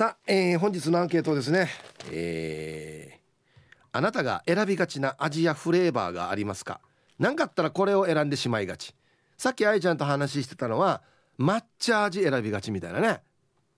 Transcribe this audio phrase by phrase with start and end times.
[0.00, 1.68] さあ、えー、本日のアンケートですね。
[2.10, 6.80] えー、あなたが選びがちな味やフレーバーがありますか？
[7.18, 8.94] 何かあったらこれを選んでしまいがち。
[9.36, 11.02] さっき愛ちゃんと話してたのは
[11.38, 13.20] 抹茶味選びがちみたいなね。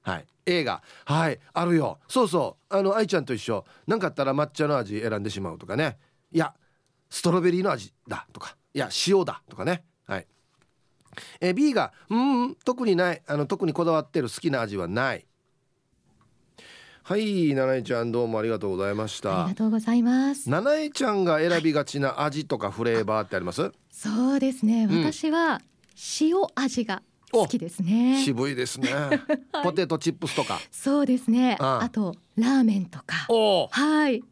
[0.03, 0.27] はい。
[0.47, 0.81] 映画。
[1.07, 1.41] はい。
[1.55, 1.99] あるよ。
[2.07, 2.77] そうそう。
[2.77, 3.65] あの愛ちゃんと一緒。
[3.89, 5.99] 何かあったら抹茶の味選んでしまうとかね。
[6.31, 6.55] いや
[7.11, 8.29] ストロベリーの味だ。
[8.33, 8.57] とか。
[8.73, 9.43] いや塩だ。
[9.51, 9.83] とかね。
[10.07, 10.27] はい。
[11.41, 13.23] え B がうん特にない。
[13.27, 15.27] あの特にこだわってる好きな味はない。
[17.05, 19.41] はい七重ちゃんどうもありがとうございました。
[19.41, 20.49] ありがとうございます。
[20.49, 25.03] 七重ちゃんが選びがちな味とかフレーバーってあります、そうですね、うん。
[25.03, 25.61] 私は
[26.21, 27.03] 塩味が
[27.33, 28.23] 好きですね。
[28.25, 28.89] 渋いですね、
[29.65, 30.61] ポテトチップスとか。
[30.71, 31.57] そうですね。
[31.59, 31.83] ああ。
[31.83, 33.27] あとラーメンとか。
[33.29, 34.23] はい。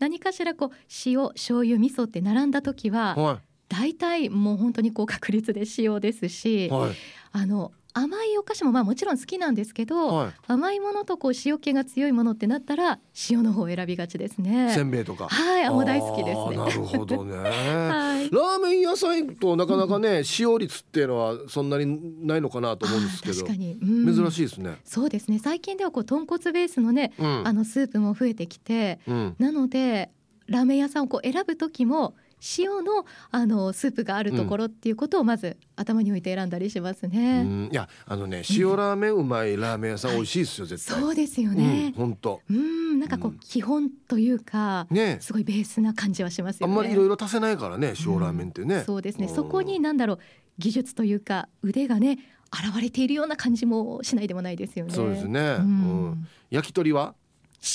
[0.00, 0.70] 何かしらこう
[1.06, 6.90] 塩醤油味噌って並んだ時はは大体もう本当に高確率で塩ですし、いはい。
[7.30, 14.72] あの甘いお菓子もまあもちろん好きなんですけど、は甘いものとこう塩気が強いものってなったら塩の方を選びがちですいね。
[14.74, 15.28] せんべいとか。
[15.28, 16.56] はいあもう大好きですね。
[16.56, 18.30] なるほどね、 はい。
[18.30, 23.34] ラーメン屋さんとなかなかね、使用率っていうのはそんなにないのかなと思うんですけど。
[23.34, 24.14] 確かに、うん。
[24.14, 24.78] 珍しいですね。
[24.84, 25.38] そうですね。
[25.38, 27.46] 最近ではこう豚骨ベースのね、うん。
[27.46, 29.36] あのスープも増えてきてうん。
[29.38, 30.10] なので
[30.46, 32.14] ラーメン屋さんをこう選ぶ時も
[32.58, 37.42] 塩のあのスープがあるところっていうことをまず頭に置いて選んだりしますうね。
[37.42, 37.68] ん。
[37.72, 41.00] いやあのね塩ラーメンうまいラーメン屋さん美味しいですよ絶対。
[41.00, 41.92] そうですようんね。
[41.96, 43.38] 本当うん、なんかこううん。
[43.38, 45.18] 基本というか、ね。
[45.20, 46.72] すごいベースな感じはしますよね。
[46.72, 49.26] あんまりいろいろ足せないからね塩ラーメンってね、そうですね。
[49.26, 49.28] ん。
[49.28, 50.18] そこになんだろう
[50.58, 52.18] 技術というか腕がね
[52.52, 54.92] 現れているような感じもしないでもないですよね。
[54.94, 56.06] そうですね、ううん。
[56.10, 57.14] ん、焼き鳥は？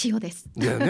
[0.05, 0.50] 塩です。
[0.58, 0.88] だよね。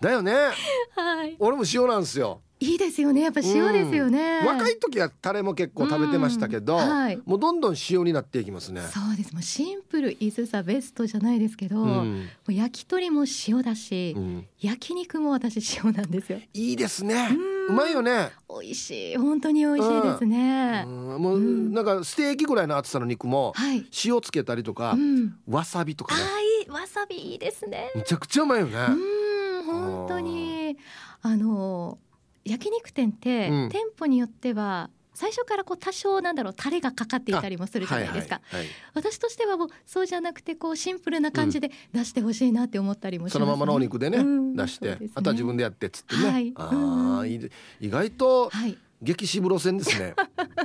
[0.00, 0.32] だよね。
[0.96, 1.36] はい。
[1.38, 3.22] 俺も塩なんですよいいですよね。
[3.22, 4.40] やっぱ塩ですよね。
[4.42, 9.32] うん若い時はタレも結構食べてましたけど、うんはいもうどんどん塩になっていきますねそうです。
[9.32, 16.38] もうシンプルイズザベストじゃないですけど、うもうん焼き鳥も塩だし、うん焼肉も私塩なんですよ。
[16.54, 17.28] いいですね
[17.68, 19.16] うまいよね美味しい。
[19.16, 20.84] 本当に美味しいですね。
[20.86, 23.84] うんもううんなんかステーキぐらいの厚さの肉もはい。
[24.04, 25.34] 塩つけたりとか、うん。
[25.48, 27.90] わさびとかねああいいわさびいいですね。
[27.94, 29.22] めちゃくちゃうまいよね、うん
[29.64, 30.76] 本当に
[31.22, 31.98] あの
[32.44, 33.68] 焼肉店って、うん。
[33.68, 38.36] 店舗によっては最初からこう多少なんだろうタレがかかっていたりもするじゃないですか。
[38.36, 38.74] はいはいはい。
[38.94, 43.40] 私としてはもうそうじゃなくてこうシンプルな感じで出してほしいなって思ったりもします、ね。
[43.44, 44.56] そのままのお肉でね、うん。
[44.56, 44.98] 出して、ね。
[45.14, 46.52] あとは自分でやってっつってね、はい。
[46.56, 47.18] あうん。
[47.20, 47.50] あ意
[47.82, 48.78] 外とはい。
[49.02, 50.14] 激渋路線ですね。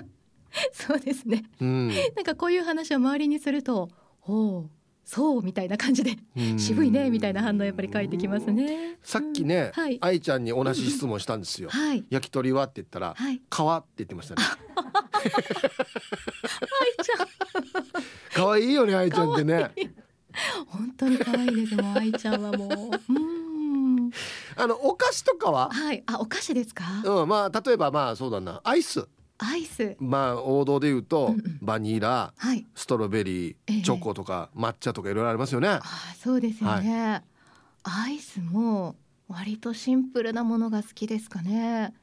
[0.72, 1.44] そうですね。
[1.60, 3.90] うん、なんかこういう話を周りにすると
[4.28, 4.70] おう
[5.08, 6.60] そうみたいな感じでうん。
[6.60, 8.98] 渋いねみたいな反応やっぱり返ってきますね。
[9.02, 9.84] さっきね、うん。
[9.84, 9.98] はい。
[10.02, 12.04] 愛ちゃんに同じ質問したんですよ、はい。
[12.10, 13.36] 焼き鳥はって言ったら、はい。
[13.36, 13.46] 皮って
[14.04, 14.44] 言ってましたね。
[14.76, 15.32] 愛
[17.06, 17.28] ちゃん。
[18.34, 19.72] 可愛いよね愛ちゃんってね。
[20.68, 21.56] 本当に可愛い。
[21.56, 22.70] ですもう愛ちゃんはもう
[23.14, 24.12] うん
[24.58, 29.08] あのお菓子とかは、はいあお菓子ですかうん、まあ例えばまあそうだなアイス
[29.40, 29.96] アイス。
[30.00, 31.60] まあ王道で言うと、うんうん。
[31.62, 32.66] バニラはい。
[32.76, 33.82] ストロベリー、ええ。
[33.82, 35.70] チョコとか抹茶とかいろいろありますよね。
[35.70, 35.82] あ
[36.20, 37.24] そうですよね、
[37.84, 38.96] アイスも
[39.28, 41.94] 割とシンプルなものが好きですかね。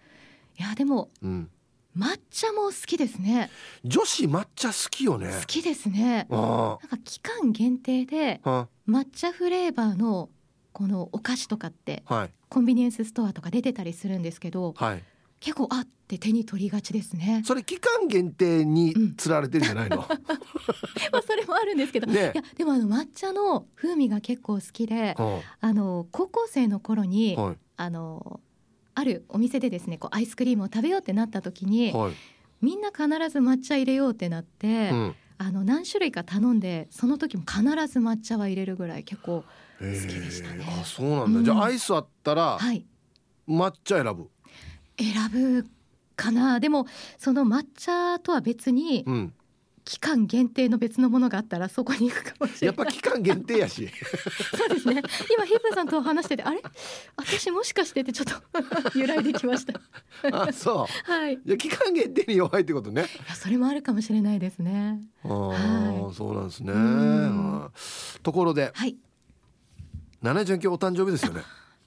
[0.59, 1.51] いやでもうん。
[1.97, 3.51] 抹茶も好きですね。
[3.85, 5.31] 女子抹茶好きよね。
[5.41, 6.27] 好きですね。
[6.31, 10.29] あなんか期間限定であ抹茶フレーバーの
[10.73, 12.31] このお菓子とかってはい。
[12.49, 15.03] コンビニエンスストアとか出てたりするんですけどはい
[15.45, 17.43] 結構あって手に取りがちですね。
[17.45, 19.99] それ期間限定に釣られてるんじゃないの、
[21.13, 22.33] まあそれもあるんですけど、ね。
[22.35, 27.57] いやでもあの抹茶の風味が結構好きではあの高校生の頃に、いはい。
[27.77, 28.41] あの
[28.95, 32.13] あるお店でですねこうアイスクリームを食べようってなった時に、はい、
[32.63, 39.45] みんな必ず抹茶入れようってなって、うん、あの何種類か頼んでその時も必ず抹茶は入れるぐらい結構
[39.81, 40.65] 好きでしたね。
[40.81, 42.87] あそうなんだ、うんじゃあアイスあったらはい。
[43.47, 44.31] 抹茶選ぶ
[44.99, 45.67] 選ぶ
[46.17, 46.61] かな。
[46.61, 46.87] でも
[47.19, 49.35] その抹茶とは別にうん。
[49.85, 52.77] 期間限定の別のものがあったらそこに行くかもしれない。
[52.79, 53.91] やっぱ期間限定やし。
[54.57, 55.03] そうですね。
[55.37, 56.63] 今ヒープーさんと話しててあれ？
[57.17, 58.27] 私もしかしてってちょっ
[58.93, 59.79] と 揺らいできました。
[60.33, 61.11] あそう。
[61.13, 61.35] はい。
[61.35, 63.03] いじゃあ期間限定に弱いってことね。
[63.29, 65.01] やそれもあるかもしれないですね。
[65.23, 66.15] ああ、はい。
[66.15, 66.73] そうなんですね。
[68.23, 68.97] ところではい。
[70.23, 71.43] 七重ちゃん今日お誕生日ですよね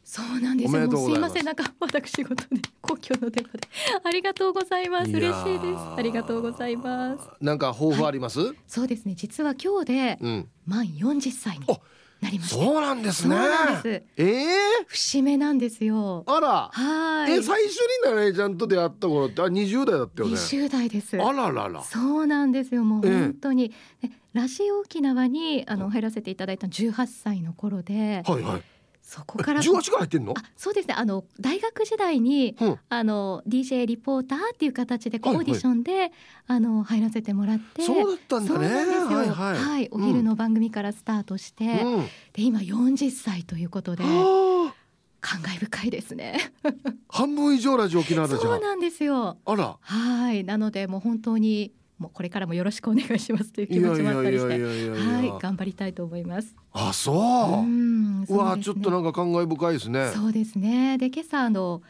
[0.07, 0.81] そうなんですよ。
[0.83, 0.87] す。
[0.87, 1.45] もうすいません。
[1.45, 3.67] なんか私事で公共の電話で。
[4.05, 5.11] ありがとうございます。
[5.11, 5.79] 嬉しいです。
[5.97, 7.29] ありがとうございます。
[7.41, 9.15] なんか抱負あります、そうですね。
[9.15, 10.47] 実は今日でうん。
[10.65, 11.77] 満40歳にあ
[12.21, 13.35] なりましたそうなんですね。
[13.35, 14.03] そうなんです。
[14.15, 16.23] ええ節目なんですよ。
[16.25, 17.33] あら、はい。
[17.33, 19.41] え最初に七重ちゃんと出会った頃って。
[19.41, 20.35] あ20代だったよね。
[20.35, 21.21] 20代です。
[21.21, 21.83] あららら。
[21.83, 22.85] そうなんですよ。
[22.85, 28.63] もうええ本当に、ねラジオ沖縄にあの入らせていただいた18歳の頃で、はいはい
[29.07, 30.33] そこから十八から入ってんの？
[30.37, 30.93] あそうですね。
[30.93, 32.79] あの大学時代に、うん。
[32.89, 36.11] あの DJ リポーターっていう形でオーディションで、
[36.45, 38.67] あの入らせてもらってそうだったんだね。
[38.67, 39.17] そうなんですよ。
[39.33, 39.87] はいはい。
[39.91, 42.03] お昼の番組からスタートして、うん。
[42.33, 44.73] で今40歳ということでは
[45.21, 46.51] 感慨深いですね。
[46.63, 46.69] あ
[47.07, 49.37] 半分以上ラジオ沖縄だじゃそうなんですよ。
[49.45, 49.77] あら。
[49.79, 50.43] はい。
[50.43, 54.63] なのでもう本当にもうこれからもよろしくお願いしますという気持ちもあったりして。
[54.63, 56.55] はいや頑張りたいと思います。
[56.73, 57.59] あそう。
[57.59, 60.11] うんうわちょっとなんかか感慨深いですね。
[60.13, 60.97] そうですね。
[60.97, 61.81] で今朝あの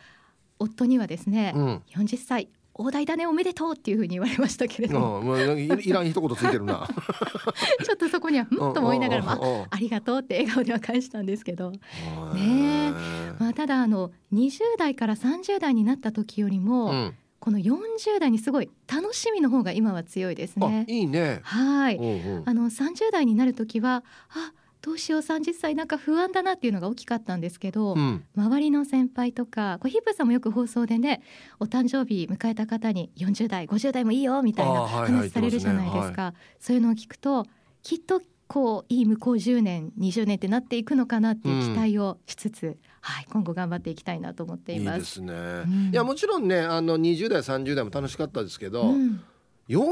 [0.60, 1.84] 夫にはですね、うん。
[1.90, 6.88] 40歳大台だねおめでとうっていうふうに言われましたけれども、うんまあいいらん一言ついてるな。
[7.84, 12.92] ちょっとそこにはうんと思いながらもありがとうって笑顔では返したんですけど、ね
[13.40, 17.16] まあ、ただあの20代から30代になった時よりも、うん
[17.48, 20.84] この40代にすごい楽しみの方が今は強いですあね。
[20.90, 21.40] いいね。
[21.44, 22.44] はい、うんうん。
[22.46, 24.52] あの30代になる時はあ
[24.82, 28.26] どうしよう30歳なんか不安だなっていうのが大きかったんですけど、うん。
[28.36, 31.22] 周りの先輩とかこうヒップさんもよく放送でね
[31.62, 37.46] お誕生日迎えた方に40代50代もいいよみたいな話されるじゃないですか、そういうのを聞くと
[37.82, 39.04] きっとこうい。
[39.04, 44.96] い向こう10年20年ってなっていくのかなっていう期待をしつつ、はい、今後頑張っていきたいなと思っています。
[44.96, 45.34] いいですね、
[45.66, 45.92] ん。
[45.94, 49.22] いやもちろんねあの20代30代も楽しかったですけど、うん。
[49.70, 49.86] 40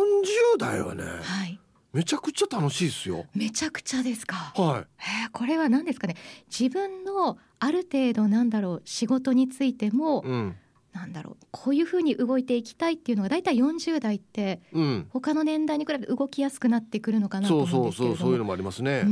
[0.57, 1.59] 代はねはい、
[1.93, 3.25] めちゃくちゃ楽しいですよ。
[3.33, 4.35] めちゃくちゃですか。
[4.55, 6.15] はえーこれは何ですかね。
[6.47, 10.55] 自分のある程度なんだろう仕事についても、いうん。
[10.91, 15.07] なんだろうこういうふうに動いていきたいっていうのがだいたい40代ってうん。
[15.09, 18.17] 他の年代に比べて動きやすくなってくるのかなとそう思うんですけれども。
[18.17, 19.11] そうそうそういうのもありますね、うう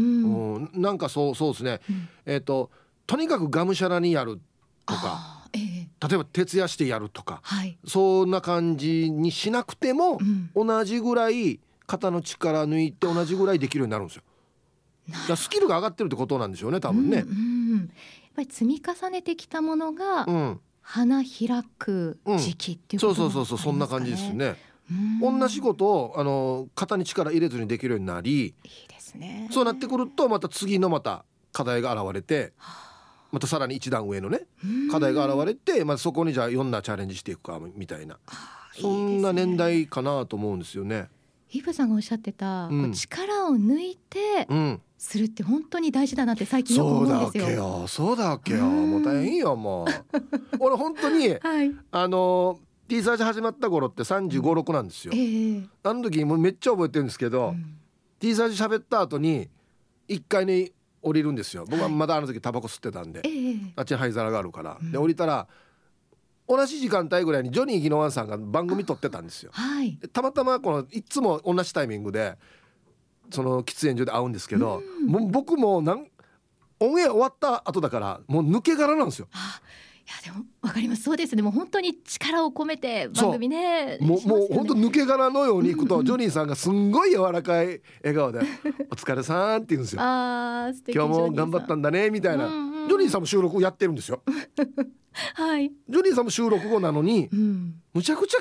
[0.60, 0.64] ん。
[0.64, 1.80] んなんかそうそうですね。
[1.90, 2.10] うん。
[2.26, 2.70] えっ、と
[3.06, 4.40] とにかくがむしゃらにやる
[4.86, 5.48] とか。
[5.54, 6.08] ええ。
[6.08, 7.40] 例えば徹夜してやるとか。
[7.44, 10.18] はい、そんな感じにしなくても
[10.56, 14.24] うん、同じぐらい肩の力抜いて同じぐらいできるようになるんですよ。
[15.28, 17.26] だスキルが上がってるってことなんでしょうね多分ね。
[17.28, 17.34] うんう
[17.76, 17.78] ん。
[17.80, 17.90] やっ
[18.36, 24.34] ぱり積み重ねてきたものがうん、花開く時期っていうそうことそうそうそうそんな感じです。
[24.34, 24.56] ね、
[25.22, 25.40] うん。
[25.40, 28.54] 同じことをあの肩に力入れずにできるようになりいい
[28.88, 29.50] ですね。
[29.52, 32.54] そうなってくるとまた次のまた課題が現れて
[33.34, 34.42] またさらに一段上のね
[34.92, 38.20] 課題が現れて、まあ、そこにじゃあいろんなチャレンジしていくかみたいな。
[38.80, 41.10] そんな年代かなと思うんですよね。
[41.52, 47.46] イブさんがおっしゃってた、うん力を抜いてうん、するって本当に大事だなって最近よく思そうんですよ。
[47.46, 47.88] けよ。
[47.88, 48.66] そうだわけよ。
[48.66, 48.92] うん。
[48.92, 49.88] もう大変よもう。
[50.60, 51.72] 俺本当にはい。
[51.92, 55.14] あの T サージ始まった頃って3 5 6なんですよ。
[55.16, 55.64] ええ。
[55.84, 57.78] あの時もうめっちゃ覚えてるんですけど、うん。
[58.20, 59.50] T サージ喋った後に
[60.08, 60.72] 1階に
[61.04, 61.66] 降りるんですよ。
[61.70, 64.92] 僕はまだあの時タバコ吸ってたんで、ええあっちに灰皿があるから、うん。
[64.92, 65.48] で降りたら
[66.48, 69.52] 同じ時間帯ぐらいにジョニー・ギノワンさんが番組撮ってたんですよ。
[69.54, 69.98] はい。
[69.98, 72.38] でたまたまこのいつも同じタイミングで
[73.32, 75.08] その喫煙所で会うんですけど、うん。
[75.08, 76.08] もう僕もなん
[76.80, 79.28] オンエア終わった後だからもう抜け殻なんですよ
[80.08, 81.04] やでもわかります。
[81.04, 81.42] そうですね。
[81.42, 83.98] もう本当に力を込めて番組ね。
[84.02, 88.42] もうもう本当抜け殻のように行くと、うんうんジョニーさんがすんごい柔らかい笑顔で
[88.92, 90.02] 「お疲れさん」って言うんですよ。
[90.02, 94.22] ああ素敵今日も頑張ったんだねみたいな、うんうんジョニーさんも収録やってるんですよ。
[95.36, 95.72] はい。
[95.88, 97.76] ジョニーさんも収録後なのにうん。
[97.94, 98.40] むちゃくちゃ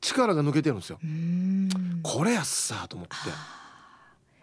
[0.00, 0.98] 力が抜けてるんですよ。
[2.02, 3.63] これやっさと思ってあ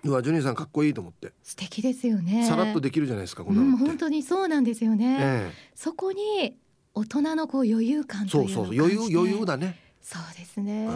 [0.03, 2.45] うわジョニーさんかっこいいと思って、ー素敵ですよね。
[2.45, 3.85] さらっとできるじゃないですかこうんん、なのって。
[3.87, 5.17] 本当にそうなんですよね。
[5.19, 6.57] えそこに
[6.93, 9.91] 大人のこう余裕感え、そううといのをそう余裕余裕だね。
[10.01, 10.87] そうですね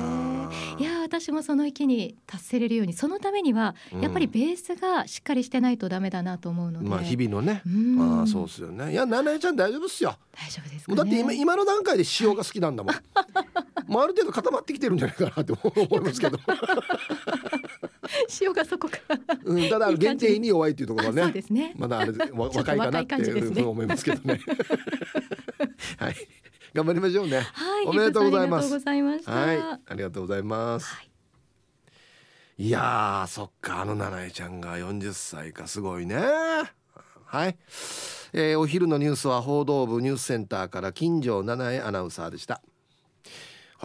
[0.79, 7.62] いや私もその域に達せれるようにそのためにはやっぱりベースがしっかりしてないとダメだなと思うので、まあ日々のね。
[7.65, 8.91] うんああそうですよね。
[8.91, 10.17] いや七重ちゃん大丈夫っすよ。
[10.33, 12.95] 大丈夫ですか、ね、もうだって今今の段階で塩が好きなんだもん。
[13.88, 16.39] もうある程度固まってきてるんじゃないかなって思いますけど。
[18.41, 21.43] 塩がそこからうん、ただ限定に弱いっていうところはね。
[21.50, 24.39] ねまだあれ 若いかなって若いうふうに思いますけどね。
[25.97, 26.15] はい、
[26.74, 27.39] 頑張りましょうね。
[27.39, 30.95] はいおめでとうございますヒブさんありがとうございましたはい、ありがとうございます。
[30.95, 31.09] はい
[32.57, 36.15] いやー、そっか、あの七重ちゃんが40歳か、すごいね。
[36.15, 37.57] はい、
[38.31, 42.62] えーお昼のニュースは報道部ニュースセンターから金城七重アナウンサーでした。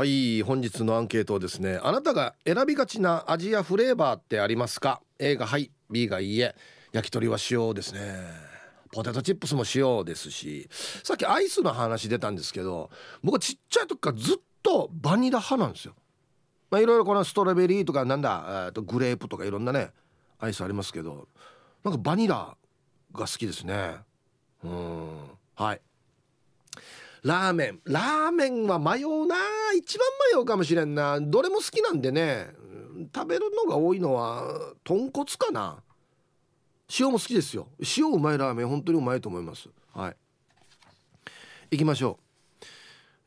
[0.01, 6.57] はい本日のアンケートですねあなたが選びがちな味やフレーバーってありますか？A がはい B がいいえ。
[6.93, 8.17] 焼き鳥は塩ですね。
[8.95, 10.71] ポテトチップスも塩ですし。
[11.05, 12.89] さっきアイスの話出たんですけど
[13.23, 15.93] 僕はちっちゃい時からずっとバニラ派なんですよ。
[16.71, 19.91] まあいろいろこのストロベリーとかなんだとグレープとかいろんなね
[20.39, 21.29] アイスありますけど
[21.85, 22.57] なんかバニラ
[23.13, 23.97] が好きですね。
[24.65, 25.11] うん。
[25.57, 25.81] はい。
[27.23, 27.81] ラーメン。
[27.85, 29.37] ラーメンは迷うな。
[29.77, 31.21] 一番迷うかもしれんな。
[31.21, 32.49] どれも好きなんでね。
[33.15, 35.83] 食べるのが多いのは豚骨かな。
[36.99, 37.69] 塩も好きですよ。
[37.97, 39.69] 塩うまいラーメン本当にうまいと思います。
[39.95, 40.17] はい。
[41.71, 42.19] 行きましょ
[42.61, 42.65] う、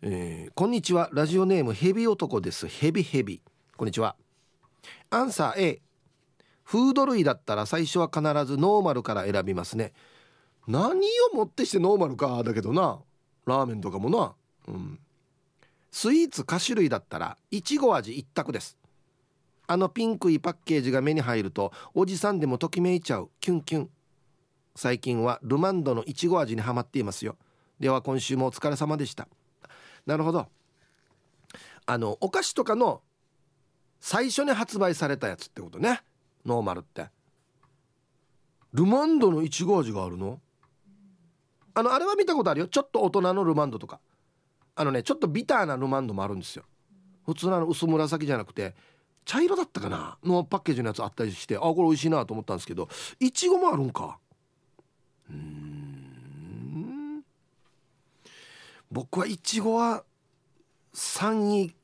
[0.02, 1.10] えー、こんにちは。
[1.14, 2.68] ラジオネームヘビ男です。
[2.68, 3.42] ヘビヘビ
[3.78, 4.16] こんにちは。
[5.10, 5.82] アンサー A
[6.64, 9.94] フード類だったら最初は必ずノーマルから選びますね。
[10.68, 11.00] 何
[11.34, 13.00] をもってしてノーマルかだけどな。
[13.46, 14.34] ラーメンとかもな
[14.68, 15.00] うん。
[15.92, 18.78] スイーツ菓子類だったらいちご味一択です。
[19.68, 23.90] あのピンクいパッケージが目に入るとおじさんでもときめいちゃうキュンキュン。
[24.76, 27.38] 最近はルマンドのいちご味にはまっていますよ。
[27.80, 29.28] では今週もお疲れ様でした。
[30.06, 30.48] なるほど。
[31.86, 33.02] あのお菓子とかの
[34.00, 36.02] 最初に発売されたやつってことね。
[36.46, 37.10] ノーマルって。
[38.74, 40.40] ルマンドのいちご味があるの？
[41.76, 42.68] あのあれは見たことあるよ。
[42.68, 44.00] ちょっと大人のルマンドとか。
[44.76, 46.64] あのねちょっとビターなルマンドもあるんですよ。
[47.26, 48.74] 普通の薄紫じゃなくて
[49.24, 50.18] 茶色だったかな？
[50.24, 52.90] のパッケージのやつあったりしてあこれ美味しいなと思ったんですけど
[53.20, 54.18] いちごもあるんか？
[55.30, 57.24] うん。
[58.92, 60.04] 僕はいちごは
[60.94, 61.76] 3位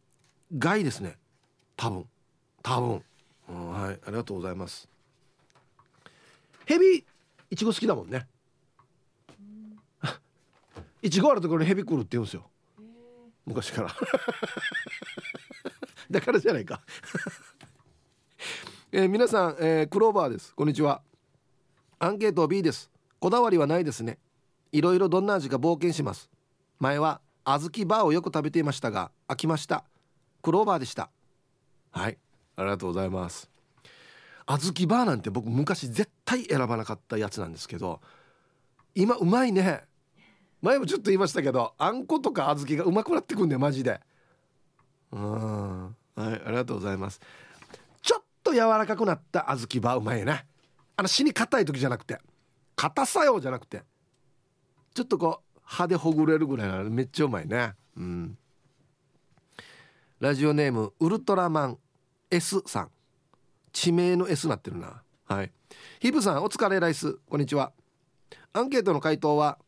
[0.58, 1.18] 外ですね。
[1.76, 2.06] 多分。
[2.62, 3.04] 多分、
[3.50, 3.94] うん、はい。
[3.94, 4.88] ありがとうございます。
[6.66, 7.06] ヘビ
[7.50, 8.28] いちご好きだもんね。
[11.02, 12.50] いちごあるところにヘビ来るって言うんですよ。
[13.46, 13.96] 昔から。
[16.12, 16.82] だからじゃないか。
[18.92, 20.54] えー、皆さん、えー、クローバーです。
[20.56, 21.02] こんにちは。
[22.00, 22.92] アンケート B です。
[23.20, 24.20] こだわりはないですね。
[24.72, 26.30] いろいろどんな味か冒険します。
[26.80, 29.86] 前は小豆バーをよく食べていましたが飽きました。
[30.42, 31.10] クローバーでした。
[31.92, 32.18] はい。
[32.56, 33.50] ありがとうございます。
[34.46, 38.02] 小豆バーなんて僕昔絶対選ばなかったやつなんですけど
[38.96, 39.89] 今うまいね。
[40.62, 44.00] 前もちょっと言いましたけどあんことか小豆がうまくなってくんだよマジで。
[45.12, 45.84] うん。
[45.86, 47.22] はいありがとうございます。
[48.02, 50.46] ちょっと柔らかくなった小豆バーうまいね。
[50.98, 52.20] あの死に硬い時じゃなくて
[52.76, 53.84] 硬さよじゃなくて
[54.94, 57.74] ちょっとこう歯でほぐれるぐらいなめっちゃうまいね。
[57.96, 58.38] うん。
[60.20, 61.78] ラジオネームウルトラマン
[62.30, 62.92] S さん。
[63.72, 65.02] 地名の S なってるな。
[65.26, 65.52] はい。
[66.02, 67.14] ヒブさんお疲れライス。
[67.30, 67.72] こんにちは。
[68.52, 69.60] アンケートの回答は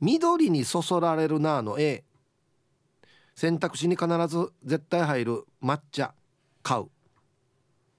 [0.00, 2.04] 緑にそそられるなの A
[3.34, 6.14] 選択肢に必ず絶対入る抹茶
[6.62, 6.86] 買う。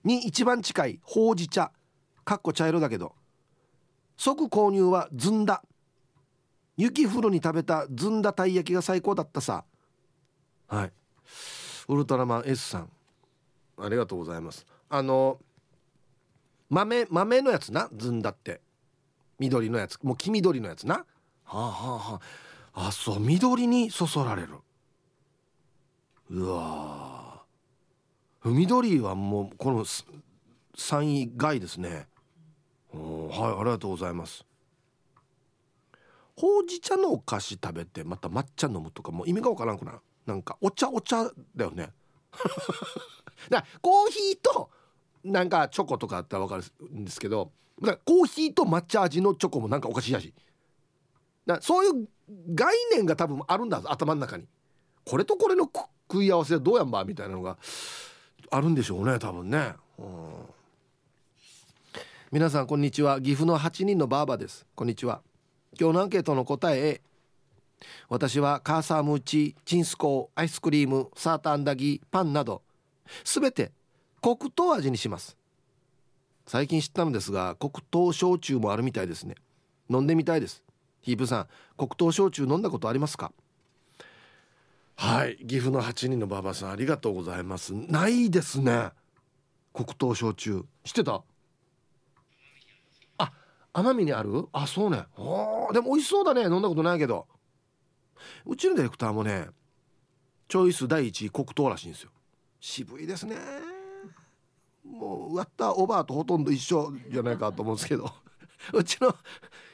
[0.04, 1.72] に一番近いほうじ茶。
[2.26, 3.14] かっこ茶色だけど。
[4.18, 5.64] 即購入はずんだ。
[6.76, 9.64] 雪降るに食べたずんだたい焼きが最高だったさ。
[10.68, 10.92] はい。
[11.88, 12.90] ウルトラマン S さん。
[13.78, 14.66] ありがとうございます。
[14.90, 15.40] あの
[16.70, 17.90] 豆豆のやつな。
[17.96, 18.60] ずんだって。
[19.38, 20.00] 緑のやつ。
[20.02, 21.06] もう黄緑のやつな。
[21.48, 22.22] はあは
[22.76, 22.92] あはあ。
[22.92, 24.50] そう緑にそそられる。
[26.30, 27.44] うわ
[28.44, 32.08] 緑はもうこの3位外ですね。
[32.92, 34.46] はいありがとうございます。
[36.36, 41.24] ほうじ茶のお菓子食べてまた抹茶飲むとかも意味がわからんくななんかお茶お茶
[41.56, 41.94] だよね。
[43.50, 44.70] だコーヒーと
[45.24, 47.52] なんかチョコとかあったら分かるんですけど
[47.82, 50.34] だコーヒーと抹茶味のチョコもなんかおかしいやし
[51.48, 52.08] だそういう
[52.54, 54.46] 概念が多分あるんだ頭の中に。
[55.06, 55.70] これとこれの
[56.12, 57.58] 食い合わせはどうやんばみたいなのが
[58.52, 60.06] あるんでしょうね多分ね、うん、
[62.30, 63.22] 皆さんこんにちは。
[63.22, 64.66] 岐阜の8人のバーバです。
[64.76, 65.22] こんにちは。
[65.80, 67.02] 今日のアンケートの答え A
[68.10, 72.64] 私はカーサームーチチンスコアイスクリームサーターアンダギーパンなど
[73.24, 73.72] 全て
[74.22, 75.38] 黒糖味にします。
[76.46, 79.36] 最近知ったのですが黒糖焼酎もあるみたいですね。
[79.90, 80.64] 飲んでみたいです。
[81.08, 81.48] ヒープさん
[81.78, 83.32] 黒糖焼酎飲んだことありますか？
[84.98, 87.74] はい岐阜の8人の馬場さんありがとうございます。
[87.74, 88.90] ないですね。
[89.74, 90.66] 黒糖焼酎。
[90.84, 91.24] 知ってた？
[93.20, 93.32] あ
[93.74, 94.50] 奄美にある？
[94.52, 94.98] あそうね。
[94.98, 96.42] あでも美味しそうだね。
[96.42, 97.26] 飲んだことないけど。
[98.46, 99.48] うちのディレクターもね
[100.50, 102.10] チョイス第1位黒糖らしいんですよ。
[102.60, 103.38] 渋いですね。
[104.84, 108.12] もう割ったおばあとほとんど一緒じゃないかと思うんですけど。
[108.74, 109.16] うちの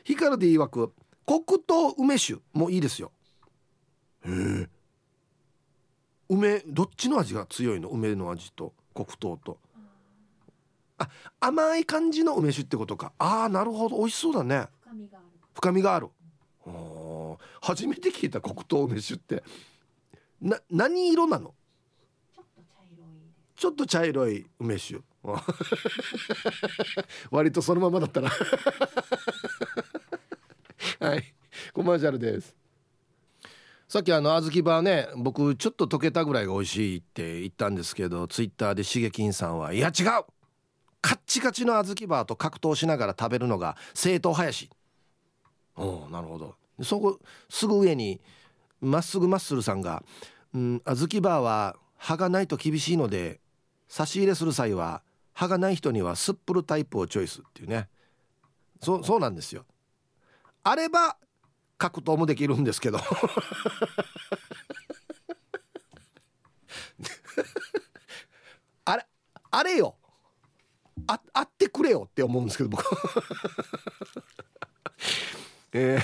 [0.04, 0.94] ヒカルディ曰く
[1.26, 3.12] 黒糖梅酒もいいですよ。
[4.26, 4.70] へえ。
[6.30, 7.90] 梅どっちの味が強いの？
[7.90, 9.60] 梅の味と黒糖と。
[10.98, 13.14] あ甘い感じの梅酒ってことか。
[13.18, 13.98] ああなるほど。
[13.98, 14.68] 美味しそうだね。
[15.54, 16.10] 深みがある。
[17.62, 19.44] 初めて聞いた黒糖梅酒って。
[20.42, 21.54] な何色なの？
[23.56, 25.02] ちょっと茶色い梅酒。
[27.32, 28.30] 割とそのままだったな
[31.00, 31.34] はい。
[31.74, 32.56] コマーシャルです。
[33.88, 40.06] さっきあの小豆バーね僕ちょっと溶けたぐらいが美味しいって言ったんですけどツイッターでしげきんさんはいや違う！
[41.00, 44.70] カッチカチの小豆バーと格闘しながら食べるのが正統派やし
[45.76, 46.56] おなるほど。
[46.82, 48.20] そこすぐ上に
[48.82, 50.04] まっすぐマッスルさんが
[50.56, 53.42] 「うん小豆バーは歯がないと厳しいので
[53.88, 55.04] 差し入れする際は
[55.34, 57.90] 歯がない人にはすっぷるタイプをチョイス」っていうね。
[58.82, 59.66] そそうなんですよ
[60.64, 61.18] あれば
[61.78, 63.00] 格闘もできるんですけど。
[68.86, 69.06] あれ
[69.52, 69.96] あれよ。
[71.08, 72.84] ああってくれよって思うんですけど僕。
[75.74, 76.00] え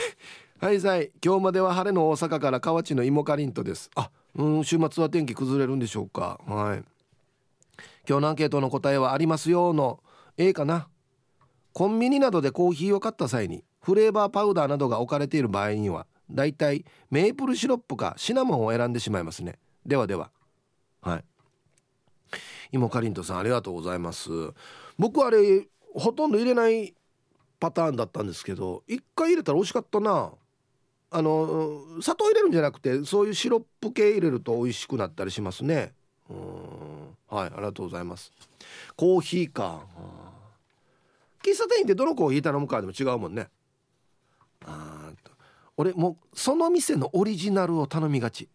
[0.59, 1.11] ー、はいさい。
[1.23, 3.89] 今日までは晴れの大阪から河内の芋かりんとです。
[3.95, 6.41] あうん週末は天気崩れるんでしょうか。
[6.45, 6.83] はい。
[8.07, 10.03] 今日のアンケートの答えはありますよの
[10.37, 10.89] A かな。
[11.71, 19.57] コンビニなどでコーヒーを買った際にフレーバーパウダーなどが置かれている場合にはだいたいメープルシロップかシナモンを選んでしまいますね。
[19.83, 20.29] ではでは。
[21.01, 21.23] はい。
[22.71, 24.29] 芋かりんとさんありがとうございます。
[24.99, 25.65] 僕あれ
[25.95, 26.93] ほとんど入れない
[27.59, 30.33] パターンだったんですけど一回入れたら美味しかったな。
[31.09, 35.93] あの砂糖入れるんじゃなくてそういうシロップ系入れると美味しくなったりしますね。
[36.29, 36.37] うん。
[37.27, 38.31] はいありがとうございます。
[38.95, 39.81] コーヒーか。
[41.43, 43.47] 喫茶店ってどのコーヒー頼むかでも違うもんね。
[44.65, 45.11] あ
[45.77, 48.49] 俺もうその店のオリジナルを頼みがち。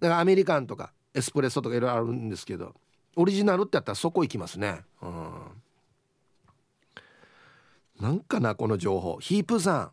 [0.00, 2.74] だからアメリカンとかエスプレッソとかいろいろあるんですけど
[3.14, 4.82] オリジナルってやったらそこ行きますね。
[5.00, 5.62] うん。
[8.00, 9.18] なんかなこの情報。
[9.20, 9.90] ヒープさん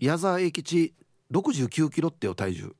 [0.00, 0.94] 矢沢永吉
[1.30, 2.74] 69キロってよ体重。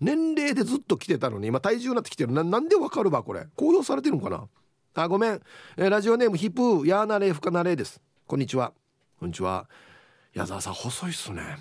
[0.00, 2.32] 年齢でずっと来てたのに今体重になってきてる。
[2.32, 3.46] ななんでわかるばこれ。
[3.54, 4.48] 公表されてるのかな。
[4.96, 5.40] あごめん、
[5.76, 8.00] えー、ラジオネームヒップヤーナレーフカナレーです。
[8.26, 8.72] こんにちは。
[9.18, 9.68] こんにちは。
[10.34, 11.58] 矢沢さん細いっすね。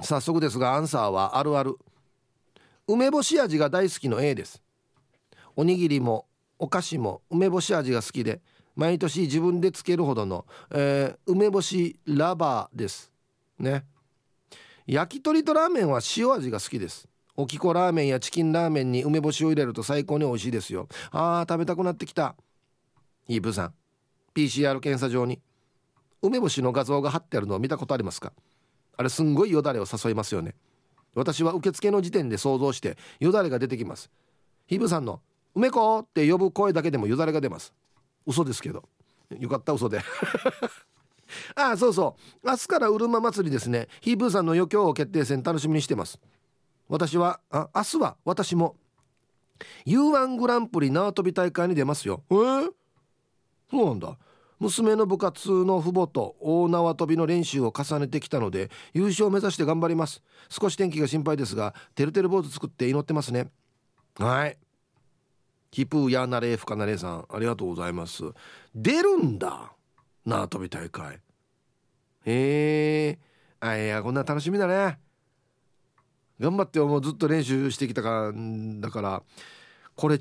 [0.00, 1.76] 早速ですがアンサーはあるある。
[2.88, 4.62] 梅干し味が大好きの A です。
[5.54, 6.26] おにぎりも
[6.58, 8.40] お菓子も梅干し味が好きで
[8.76, 13.12] 毎年自分でつけるほどの、えー、梅干しラバーです。
[13.58, 13.84] ね。
[14.86, 17.06] 焼き鳥とラーメンは塩味が好きです。
[17.36, 20.88] おきこラーメンやチキンラーメンに梅干しを入れると最高に美味しいですよ。
[21.10, 22.36] あー食べたくなってきた。
[23.28, 23.74] イープさん
[24.34, 25.42] PCR 検査場に。
[26.26, 28.32] 梅干しの画像が貼ってあるのを見たことありますか？
[28.96, 30.54] あれすんごいよだれを誘いますよね。
[31.14, 34.10] 私は受付の時点で想像してよだれが出てきます。
[34.66, 35.20] ヒブさんの
[35.54, 37.72] 「梅子!」って呼ぶ声だけでもよだれが出ます。
[38.26, 38.84] 嘘ですけど。
[39.38, 40.00] よかった嘘で。
[41.56, 42.48] ああそうそう。
[42.48, 43.88] 明日からうるま祭りですね。
[44.00, 46.20] ヒープーさんの余興を決定戦楽しみにしてます。
[46.88, 48.76] 私はあ明日は私も
[49.86, 52.22] U1 グランプリ縄跳び大会に出ますよ。
[52.30, 52.72] えー、
[53.70, 54.16] そうなんだ。
[54.58, 60.22] 娘の部活の父母と大縄跳びの練習を重ねてきたので優勝を目指して頑張ります。
[60.48, 63.50] 少し天気が心配ですがてるてる坊主作って祈ってますね。
[64.18, 64.56] はい。
[65.70, 68.24] ヒプーヤナレーフカナレーさんありがとうございます。
[68.74, 69.72] 出るんだ
[70.24, 71.20] 縄跳び大会。
[72.24, 73.18] へえ
[73.60, 74.98] あいやこんな楽しみだね。
[76.40, 78.32] 頑張ってもうずっと練習してきたから
[78.80, 79.22] だから
[79.94, 80.20] これ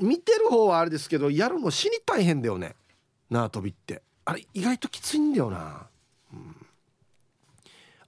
[0.00, 2.74] 見てる方はあれですけどやるの死に大変だよね。
[3.30, 4.02] 縄跳びって。
[4.24, 5.86] あれ意外ときついんだよな、
[6.32, 6.54] うん、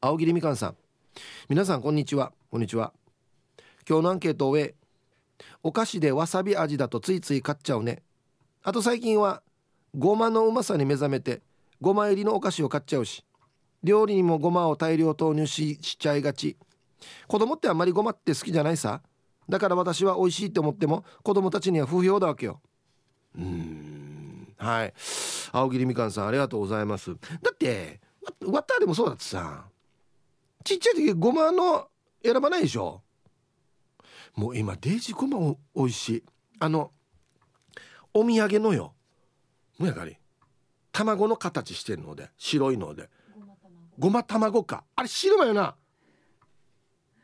[0.01, 0.77] 青桐みかんさん。
[1.49, 2.33] 皆さんこんにちは。
[2.51, 2.93] こんにちは。
[3.89, 4.75] 今日のアンケートを終え
[5.63, 8.03] お菓子でわさび味だとついつい買っちゃうね。
[8.63, 9.43] あと最近は
[9.97, 11.41] ごまのうまさに目覚めて
[11.81, 13.25] ごま入りのお菓子を買っちゃうし
[13.83, 16.57] 料理にもごまを大量投入ししちゃいがち。
[17.27, 19.01] 子供ってあんまりごまって好きじゃないさ。
[19.49, 22.61] だから私は美味しいって思っても子供たちには不評だわけよ。
[23.39, 24.00] うん。
[24.61, 24.95] はい。
[25.53, 27.15] 青桐みかんさんありがとうございます。
[27.15, 27.99] だって
[28.47, 29.65] わったでもそうだってさ。
[30.63, 31.89] ちっちゃい時ごまの
[32.23, 33.03] 選ばないでしょ。
[34.35, 36.25] もう今デージごまおいしい。
[36.59, 36.93] あの
[38.13, 38.93] お土産のよ。
[39.79, 40.19] もやかり。
[40.93, 43.09] 卵の形してんので白いので。
[43.99, 44.85] ごま卵か。
[44.95, 45.75] あれ白まよな。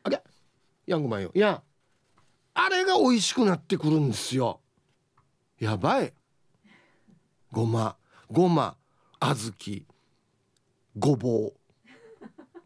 [0.02, 0.22] あれ？
[0.86, 1.30] やんごまよ。
[1.34, 1.62] いや。
[2.54, 4.60] あれが美味しくなってくるんですよ。
[5.60, 6.14] やばい。
[7.56, 7.96] ごま
[8.30, 8.76] ごま
[9.18, 9.82] 小豆
[10.98, 11.54] ごぼう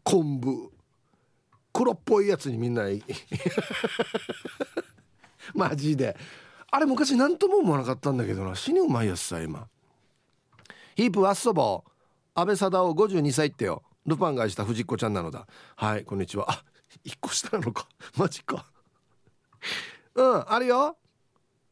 [0.03, 0.69] 昆布
[1.71, 2.83] 黒っぽいやつにみんな
[5.55, 6.17] マジで。
[6.69, 8.53] あれ昔何とも思わなかったんだけどな。
[8.53, 9.69] 死にうまいやつさ今。
[10.97, 11.85] ヒープワッソボ
[12.35, 13.83] 安倍貞夫52歳ってよ。
[14.05, 15.47] ルパンがした藤子ちゃんなのだ。
[15.77, 16.51] はいこんにちは。
[16.51, 16.65] あ
[17.05, 17.87] 一個下なのか。
[18.17, 18.69] マジか。
[20.15, 20.97] うんあるよ。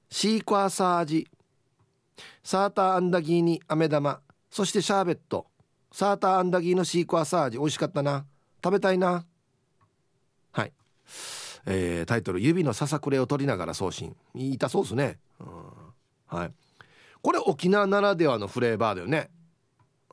[0.10, 1.28] シークワーサー味。
[2.44, 4.22] サーターアンダギーに飴玉。
[4.50, 5.48] そしてシャーベット。
[5.92, 8.26] サーターアンダギーのシークワーサー味美味しかったな。
[8.64, 9.26] 食べたいな。
[10.52, 10.74] はい。
[11.66, 15.48] えー、タイトル「指のささくれを取りながら送信」痛そうですね、うん、
[16.26, 16.54] はい。
[17.22, 19.30] これ沖縄ならではのフレーバーだよね。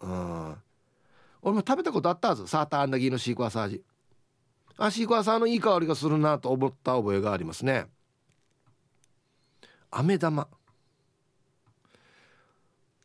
[0.00, 0.56] うん。
[1.42, 2.46] 俺も食べたことあったはず。
[2.46, 3.82] サーターアンダギーのシークワーサー味
[4.78, 7.86] あシークワーサーのいい香りがするなと思った覚えがありますね。
[9.90, 10.48] 飴玉。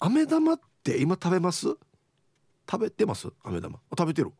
[0.03, 1.67] 飴玉って今食べます？
[2.69, 3.31] 食べてます？
[3.43, 4.31] 飴玉食べてる。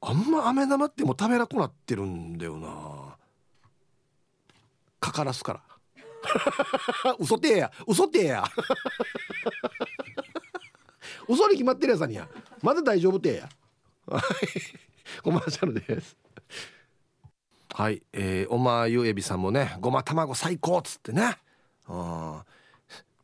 [0.00, 3.16] あんま飴玉ってもう食べなくなってるんだよな。
[4.98, 5.62] かからすから。
[7.20, 7.70] 嘘てや。
[7.86, 8.44] 嘘てや。
[11.28, 12.28] 嘘に決まってるやつにや。
[12.60, 13.48] まだ大丈夫てや。
[15.22, 16.16] コマーシャルです。
[17.74, 21.38] はい、えー、おまゆえびさんもねごま卵最高っつってね。
[21.86, 22.44] あ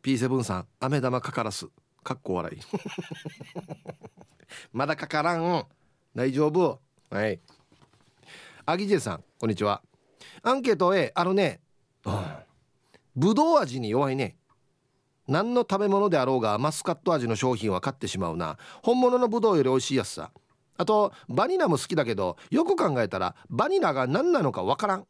[0.02, 1.66] P7 さん飴玉かからす。
[2.04, 2.58] かっこ笑い。
[4.72, 5.66] まだかからん。
[6.14, 6.80] 大丈夫。
[7.10, 7.40] はい。
[8.64, 9.82] アギジェさんこんにちは。
[10.42, 11.60] アンケート A あのね
[13.16, 14.36] ぶどう味に弱いね。
[15.26, 18.56] 何の食べ物であろうがマスカット味の商品は買ってしまうな。
[18.82, 20.30] 本物のぶどうより美味しいやつさ。
[20.76, 25.06] あとバニラも好きだけどよく考えたらバニラが何なのかわからん。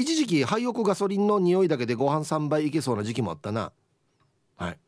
[0.00, 3.70] 一時期廃屋ガソリンの匂いだけでご飯3杯いけそうな時期もあったな。
[4.56, 4.78] はい。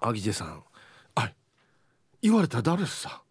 [0.00, 0.62] アギジェさん。
[1.14, 1.34] はい。
[2.22, 3.22] 言われたら誰ですさ？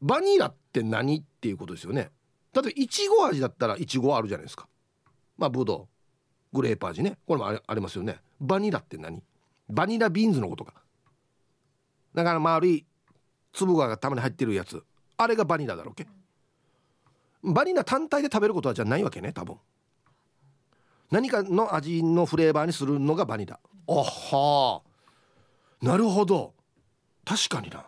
[0.00, 2.12] バニラって何っていうことですよね。
[2.54, 4.68] 例えばいちご味だったらいちごあるじゃないですか。
[5.36, 5.88] まあぶど
[6.52, 7.18] うグレープ味ね。
[7.26, 8.20] これもありますよね。
[8.40, 9.20] バニラって何？
[9.68, 10.74] バニラビーンズのことか。
[12.14, 12.86] だから丸い
[13.52, 14.80] 粒がたまに入ってるやつ。
[15.16, 16.06] あれがバニラだろうけ。
[17.46, 19.56] バニラ単体で食べることはじゃないわけね多分。
[21.10, 23.60] 何かの味のフレーバーにするのがバニラ。
[23.88, 24.82] あは。
[25.80, 26.52] なるほど。
[27.24, 27.86] 確かにな。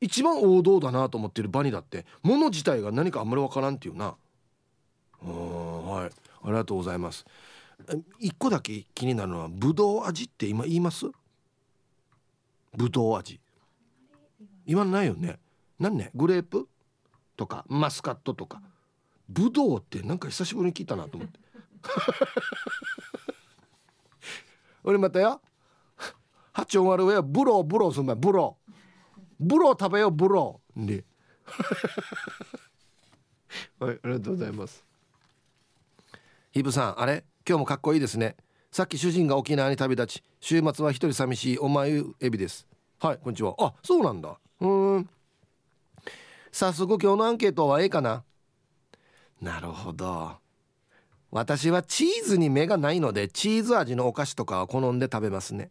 [0.00, 4.14] 一番王道だなと思ってるバニラってもの自体が何かあんまりわからんっていうな。
[5.24, 6.10] うんはい。
[6.42, 7.24] ありがとうございます。
[8.18, 11.06] 一個だけ気になるのはぶどう味って今言います？
[12.76, 13.40] ぶどう味。
[14.66, 15.38] 言わないよね。
[15.78, 16.10] 何ね？
[16.14, 16.68] グレープ？
[17.42, 18.62] とかマスカットとか。
[19.28, 21.40] ぶどうってなんか久しぶりに聞いたなと思って。
[24.84, 25.40] 俺またよ。
[26.52, 28.72] 八音悪上はブローブローすんだブロー。
[29.40, 30.86] ブロー食べようブロー。
[30.86, 31.04] で
[33.80, 34.84] はいありがとうございます。
[36.52, 37.24] ヒブさんあれ？
[37.44, 38.36] 今日もかっこいいですね。
[38.70, 42.68] さっき主人が沖縄に旅立ち週末は一人寂しいおまゆエビです。
[43.00, 43.56] はいこんにちは。
[43.58, 44.38] あそうなんだ。
[44.60, 45.10] うん。
[46.52, 48.24] 早速今日のアンケートはええかな？
[49.40, 50.32] なるほど。
[51.30, 55.70] 私はチーズに目がないのでチーズ味のお菓子とかは好んで食べますね。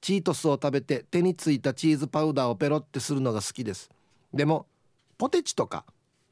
[0.00, 3.90] チートスを食べて手についたチーズパウダーをペロってするのが好きです。
[4.32, 4.66] でも
[5.18, 5.84] ポテチとか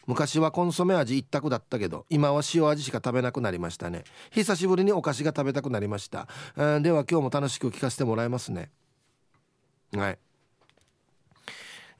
[0.06, 4.04] 昔はコンソメ味一択だったけど今は塩味しか食べなくなりましたね。
[4.30, 6.28] 久しぶりにお菓子が食べたくなりました。
[6.56, 8.70] では今日も楽しく聞かせてもらいますね。
[9.96, 10.18] はい。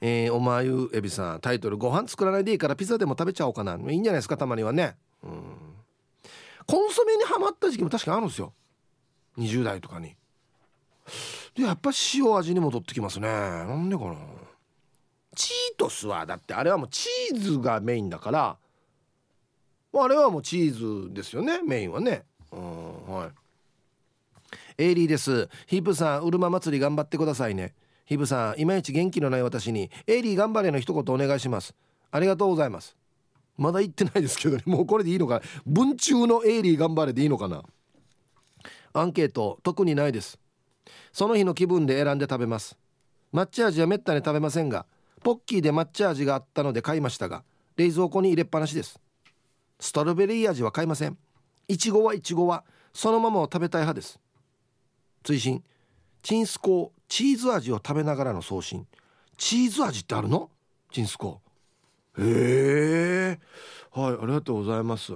[0.01, 4.97] えー、おまゆエビさんタイトル「ご飯作らないでいいからピザでも食べちゃおうかな」いいんじゃないですかたまにはね。
[5.23, 5.75] うん。
[6.67, 8.53] コンソメにはまった時期も確かあるんですよ。
[9.37, 10.15] 20代とかに。
[11.55, 13.27] でやっぱ塩味に戻ってきますね。
[13.27, 14.15] なんでかな。
[15.35, 18.57] チートスはだってあれはもうチーズがメインだから。
[19.97, 22.23] あれはもうチーズですよねメインはね。
[22.51, 23.31] うんはい。
[24.77, 25.49] エイリーです。
[25.67, 27.73] ヒープさんうるま祭り頑張ってくださいね。
[28.05, 31.73] ヒブさんいまいち元気のない私にエイリー頑張れの一言お願いします。
[32.11, 32.95] ありがとうございます。
[33.57, 37.63] まだ言ってないですけどね もうこれでいいのか文中のエイリー頑張れでいいのかな。
[38.93, 40.39] アンケート特にないです。
[41.11, 42.77] その日の気分で選んで食べます。
[43.33, 44.85] 抹茶味はめったに食べませんが
[45.23, 47.43] ポッキーで抹茶味があったので買いましたが
[47.75, 48.99] 冷蔵庫に入れっぱなしです。
[49.79, 51.17] ストロベリー味は買いません。
[51.67, 52.63] いちごはいちごは
[52.93, 54.19] そのままを食べたい派です。
[55.23, 55.63] 追伸。
[56.25, 58.87] チンスコーチーズ味を食べながらの送信。
[59.37, 60.49] チーズ味ってあるの？
[60.91, 61.39] チンスコ。
[62.17, 63.39] へえ。
[63.91, 65.13] はいありがとうございます。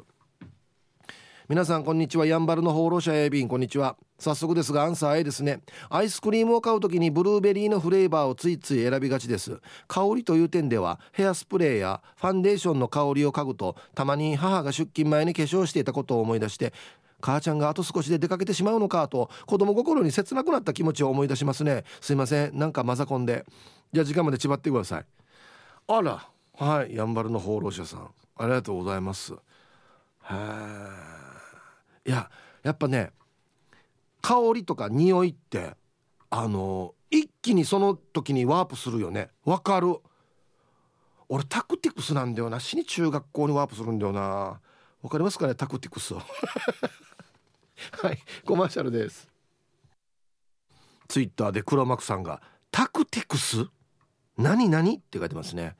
[1.47, 2.27] 皆さんこんにちは。
[2.27, 3.47] やんばるの放浪者エビン。
[3.47, 3.97] こんにちは。
[4.19, 5.61] 早速ですがアンサー A ですね。
[5.89, 9.59] アイスクリームを買う時にブルーベリーのフレーバーをついつい選びがちです。
[9.87, 16.71] 香りという点ではヘアスプレーやファンデーションの香りを嗅ぐとたまに母が出勤前に化粧していたことを思い出して
[17.21, 21.83] 母ちゃんがあと少しで出かけてしまうのかと子供心に切なくなった気持ちを思い出しますね。
[22.01, 22.57] すいません。
[22.57, 23.45] なんかマザコンで。
[23.91, 25.05] じゃあ時間まで縛ってください。
[25.87, 26.27] あら。
[26.55, 26.95] はい。
[26.95, 28.09] やんばるの放浪者さん。
[28.37, 29.33] ありがとうございます。
[29.33, 29.37] へ
[32.05, 32.29] えいや
[32.63, 33.11] やっぱね
[34.21, 35.73] 香りとか匂いって
[36.29, 39.29] あの一気にその時にワープするよね。
[39.43, 39.97] わかる。
[41.27, 42.59] 俺タクティクスなんだよな。
[42.59, 44.59] 死に中学校にワープするんだよな。
[45.01, 45.55] わかりますかね？
[45.55, 46.21] タクティクスを。
[48.01, 49.29] はいコマーシャルです。
[51.07, 53.65] ツイッターで黒幕さんがタクティクス？
[54.37, 54.97] 何何？
[54.97, 55.75] って書いてますね。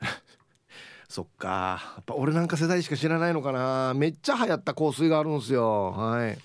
[1.08, 1.80] そっか。
[1.96, 3.92] やっぱ俺なんか世代しか知らないのかな。
[3.94, 5.92] めっちゃ流行った香水があるんですよ。
[5.92, 6.38] はい。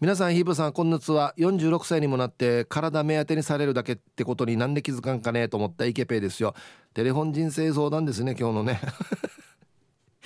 [0.00, 1.34] 皆さんヒープさんこんにちは。
[1.38, 5.48] 46歳にもなって体目当てにされるだけってことになんで気づかんかね？
[5.48, 6.54] と思ったイケペイですよ。
[6.94, 8.80] テレフォン人生相談ですね今日のね。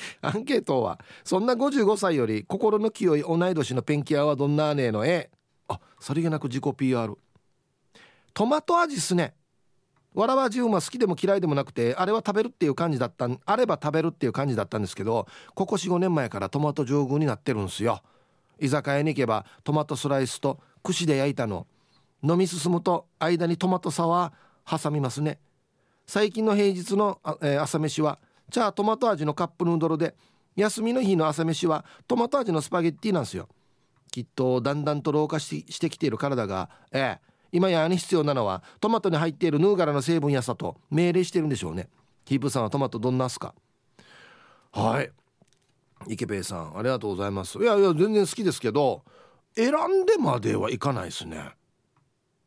[0.22, 5.30] アンケートはそんな55歳より心の清い同い年のペンキ屋はどんなねえのえ
[5.68, 7.16] あさりげなく自己 PR
[8.34, 9.34] トマト味っすね。
[10.14, 18.02] わらばジウマ好きでも嫌いでもなくてあれは食べるっていう感じだったあれば食べるっていう感じだったんですけどここ45年前からトマト上宮になってるんすよ。
[18.58, 21.66] 居酒屋に行けばトマトスライスと串で焼いたの。
[22.22, 25.38] 飲み進むと間にトマトサワー挟みますね。
[26.06, 30.14] 最近の平日の、えー、朝飯はじゃあトマト味のカップヌードルで
[30.54, 33.48] 休みの日の朝飯はトマト味のスパゲッティなんですよ。
[34.10, 37.20] きっとだんだんと老化ししてきている体がええ
[37.52, 41.88] 今やに必要なのはトマトに入っているヌーガラの成分やさと命令してるんでしょうね。
[42.24, 43.54] ヒープさんはトマトどんなすか？
[44.72, 45.10] はい。
[46.08, 47.58] 池ペイさんありがとうございます。
[47.58, 49.02] いやいや全然好きですけど
[49.54, 51.50] 選んでまではいかないですね。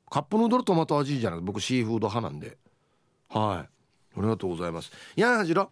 [0.09, 2.57] カップヌードルトマト味じゃない僕シーフード派なんで。
[3.29, 4.17] はい。
[4.17, 4.91] ありがとうございます。
[5.15, 5.71] いやはじろ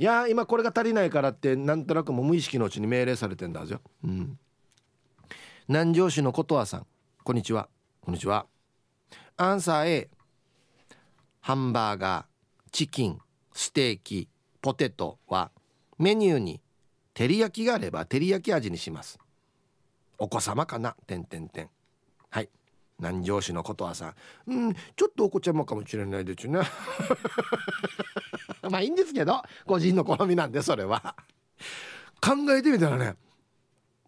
[0.00, 4.38] いや今これが足りないからってなんとなくも無意識のうちに命令されてんだぞうん。
[5.66, 6.86] 南城市のことわさん。
[7.24, 7.68] こんにちは。
[8.00, 8.46] こんにちは。
[9.36, 10.08] アンサー A
[11.40, 12.24] ハンバーガー
[12.70, 13.18] チキン
[13.52, 14.28] ステーキ
[14.62, 15.50] ポテトは
[15.98, 16.60] メニューに
[17.12, 19.18] 照り焼きがあれば照り焼き味にします。
[20.16, 20.94] お子様かな？
[21.08, 21.70] てんてんてん
[22.30, 22.48] はい。
[23.00, 24.14] 南城市のことはさ
[24.46, 26.60] うんちょっとお子ちゃまかもしれないですね。
[28.70, 31.16] まあいいんですけど個人の好みなんでそれは。
[32.20, 33.14] 考えてみたらね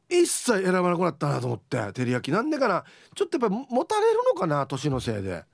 [0.08, 2.34] 一切選ばなくなったなと思って照り焼き。
[2.34, 2.84] なんでかな
[3.14, 5.44] ちょっとやっぱり持たれるのかな年のせいで。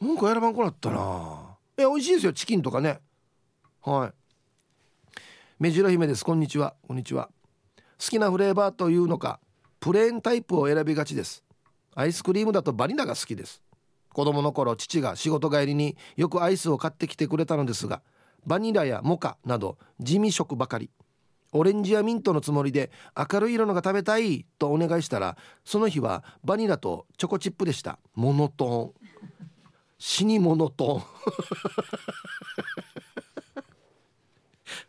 [0.00, 1.56] なんか選ばなくなったな。
[1.76, 3.00] え美味しいですよチキンとかね。
[3.80, 5.20] はい。
[5.58, 6.24] 目白姫です。
[6.24, 6.74] こんにちは。
[6.86, 7.30] こんにちは。
[7.98, 9.40] 好きなフレーバーというのか
[9.80, 11.42] プレーンタイプを選びがちです。
[11.94, 13.62] アイスクリームだとバニラが好きです。
[14.14, 18.00] 子供の頃父が仕事帰りによくアイスを買ってきてくれたのですが
[18.46, 20.90] バニラやモカなど地味食ばかり。
[21.56, 27.98] オレンジやミントのつもりで明るい色のが食べたいとお願いしたらその日はバニラとチョコチップでした。
[28.14, 28.92] モノトーン。
[29.98, 31.02] 死にモノト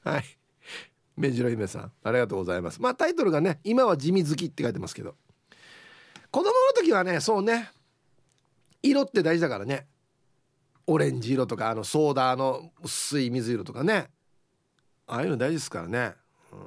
[0.06, 0.12] ーン。
[0.12, 0.24] はい。
[1.16, 2.82] 目白姫さんありがとうございます。
[2.82, 5.16] まあタイトルがね今は地味好きって書いてますけど。
[6.32, 7.72] 子供の時はねそうね。
[8.90, 9.88] 色って大事だからね。
[10.88, 14.10] オレンジ色とかあのソーダの薄い水色とかね。
[15.08, 16.14] ああいうの大事ですからね。
[16.52, 16.60] うん。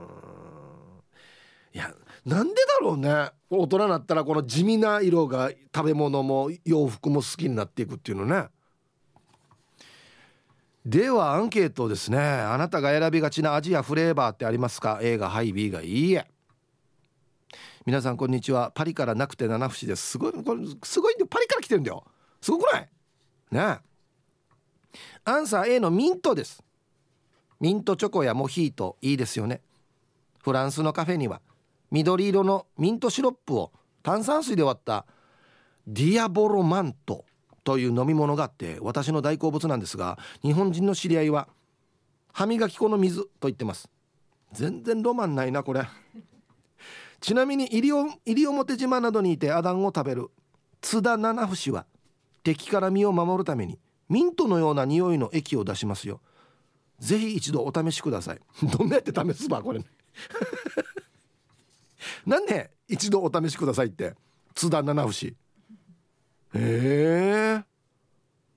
[1.74, 3.30] いやなんでだろうね。
[3.50, 8.48] 大人になったらこの地味な色が食べ物も洋服も好きになっていくっていうのね。
[10.84, 12.18] ではアンケートですね。
[12.18, 16.26] あなたが選びがちな味やフレーバーってありますか？A がはい B がいいえ。
[17.88, 18.70] 皆さんこんにちは。
[18.74, 20.08] パリからなくて七節です。
[20.10, 22.04] すごいこれすごいんでパリから来てるんだよ。
[22.38, 22.88] すごくない？
[23.50, 23.78] ね
[25.24, 26.62] アンサー A のミントです。
[27.58, 29.62] ミントチョコやモヒートいいですよね。
[30.42, 31.40] フランスのカフェには。
[31.90, 33.72] 緑色のミントシロップを
[34.02, 35.06] 炭酸水で割った。
[35.86, 37.24] ディアボロマント
[37.64, 41.48] という飲み物があって私の大好物なんですが日本人の知り合いは
[42.34, 43.88] 歯磨き粉の水と言ってます。
[44.52, 45.88] 全然ロマンないなこれ。
[47.20, 50.28] ちなみに西表島などにいてアダンを食べる。
[50.80, 51.86] 津田七節は
[52.44, 53.78] 敵から身を守るために
[54.08, 56.20] ミントのような匂いの液を出しますよ。
[57.00, 58.40] ぜひ一度お試しください。
[58.78, 59.84] どんなやって試すばこれ。
[62.26, 64.14] なんで一度お試しくださいって
[64.54, 65.36] 津田七節
[66.54, 67.64] へえ。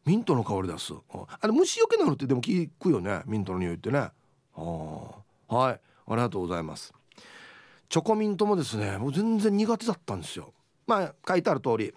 [0.06, 0.94] ミントの香り出す。
[1.40, 3.22] あれ虫除けなのってでも聞くよね。
[3.26, 4.12] ミントの匂いってね。
[4.56, 5.50] はい。
[5.50, 6.94] ありがとうございます。
[7.92, 10.54] チョコミントもですねもう全然苦手だったんですよ。
[10.88, 11.94] まあ書いてある通り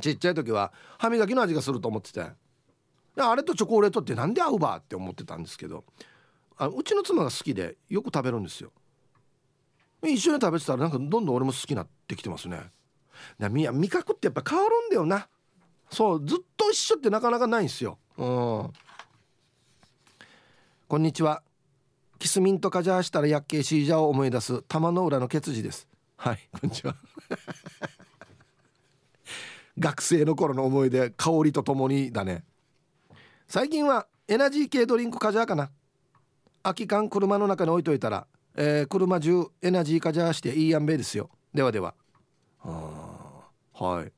[0.00, 2.26] ちっちゃい時は歯磨きの味がすると思ってて。
[3.16, 5.84] あれとチョコレートってなんで合うばって思ってたんですけど
[6.56, 8.72] あうちの妻が好きでよく食べるんですよ。
[10.02, 12.62] 一緒に食べてたらなんかどんどん俺も好きになってきてますね。
[13.38, 15.28] だ味覚ってやっぱ変わるんだよな。
[15.90, 17.98] そうずっと一緒ってなかなかないんですよ。
[18.16, 18.72] うん。
[20.88, 21.42] こんにちは。
[22.22, 25.88] キスミントカジャーしたら薬系シージャーを思い出す玉の裏のケツジです。
[26.16, 26.48] はい。
[26.52, 26.94] こんにちは。
[29.76, 32.44] 学生の頃の思い出香りとともにだね。
[33.48, 35.72] 最近はエナジー系ドリンクカジャーかな。
[36.62, 41.28] 空き缶車の中に置いといたら、えー、車中エナジーカジャーしていいやんべですよ。
[41.52, 41.96] ではでは。
[42.62, 44.12] はい。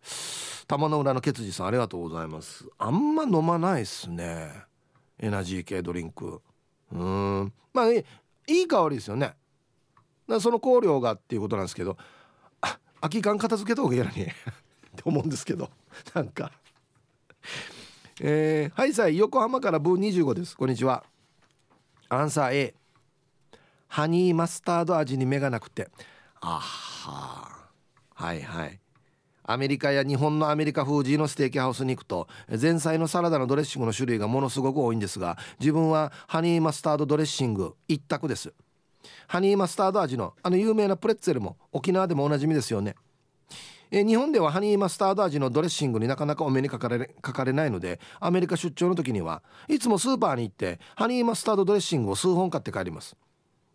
[0.67, 2.69] 玉の裏のケツジさんありがとうございます。
[2.77, 4.53] あんま飲まないっすね。
[5.19, 6.43] エナジー系ドリンク。
[6.95, 7.53] うん。
[7.73, 8.05] まあい
[8.47, 9.35] い香りですよね。
[10.29, 11.99] だその香料がっていうことなんですけど
[12.63, 14.23] あ空き缶片付けた方がいいのに。
[14.23, 15.71] って思うんですけど
[16.15, 16.53] なんか。
[18.21, 20.57] えー、はいさい横浜からブー25です。
[20.57, 21.05] こんにちは。
[22.09, 22.75] アンサー A
[23.89, 25.89] ハニーマスタード味に目がなくて。
[26.41, 27.69] あは
[28.15, 28.81] はいはい。
[29.47, 32.29] アメリカや日本のアメリカ風ジーのステーキハウスに行くと
[32.61, 38.53] 前菜のサラダのドレッシングの種類がものすごく多いんですが自分はハニーマスタードドレッシング一択です。
[39.27, 42.95] ハニーマスタード味のあの有名なプレッツェルも沖縄でもおなじみですよね。
[43.91, 53.15] え日本ではハニーマスタード味のドレッシングになかなかお目にかかれかかれないのでアメリカ出張の時にはいつもスーパーに行ってハニーマスタードドレッシングを数本買って帰ります。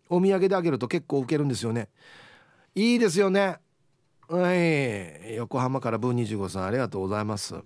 [0.08, 1.88] お土産であげると結構ウケるんですよね。
[2.74, 3.58] いいですよね。
[4.30, 5.34] はい。
[5.34, 7.56] 横浜からブー25さんありがとうございます。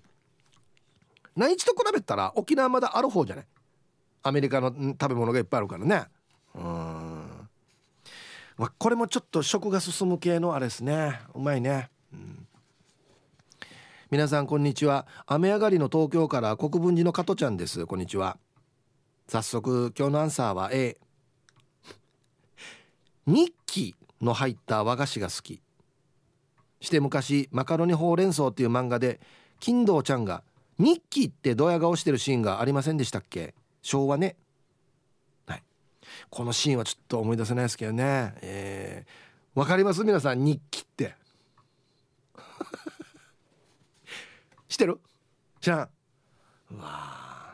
[1.35, 3.45] 内地と比べたら沖縄まだある方じゃない？
[4.23, 6.05] アメリカの食べ物がいっぱいあるからね。
[6.55, 6.63] うん。
[8.57, 11.19] まあ、これもちょっと食が進む系のあれですね。
[11.35, 12.47] うまいね、うん、
[14.09, 15.05] 皆さんこんにちは。
[15.27, 17.85] 雨上がりの東京から国分寺の加トちゃんです。
[17.85, 18.37] こんにちは。
[19.27, 20.97] 早速今日のアンサーは A
[23.27, 25.61] 日記の入った和菓子が好き。
[26.85, 29.19] して昔マカロニほうれん草っていう漫画で
[29.59, 30.43] 金堂ちゃんが
[30.77, 33.53] 日記ってドヤ顔してるシーンがありませんでしたっけ？
[33.81, 34.35] 昭和ね。
[35.47, 35.63] はい。
[36.29, 38.35] このシーンはちょっと思い出せないですけどね。
[38.41, 40.03] えー、わかります？
[40.03, 41.15] 皆さん日記って。
[44.67, 44.99] してる？
[45.61, 45.89] 知らん。
[46.71, 47.53] うわ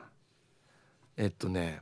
[1.17, 1.82] えっとね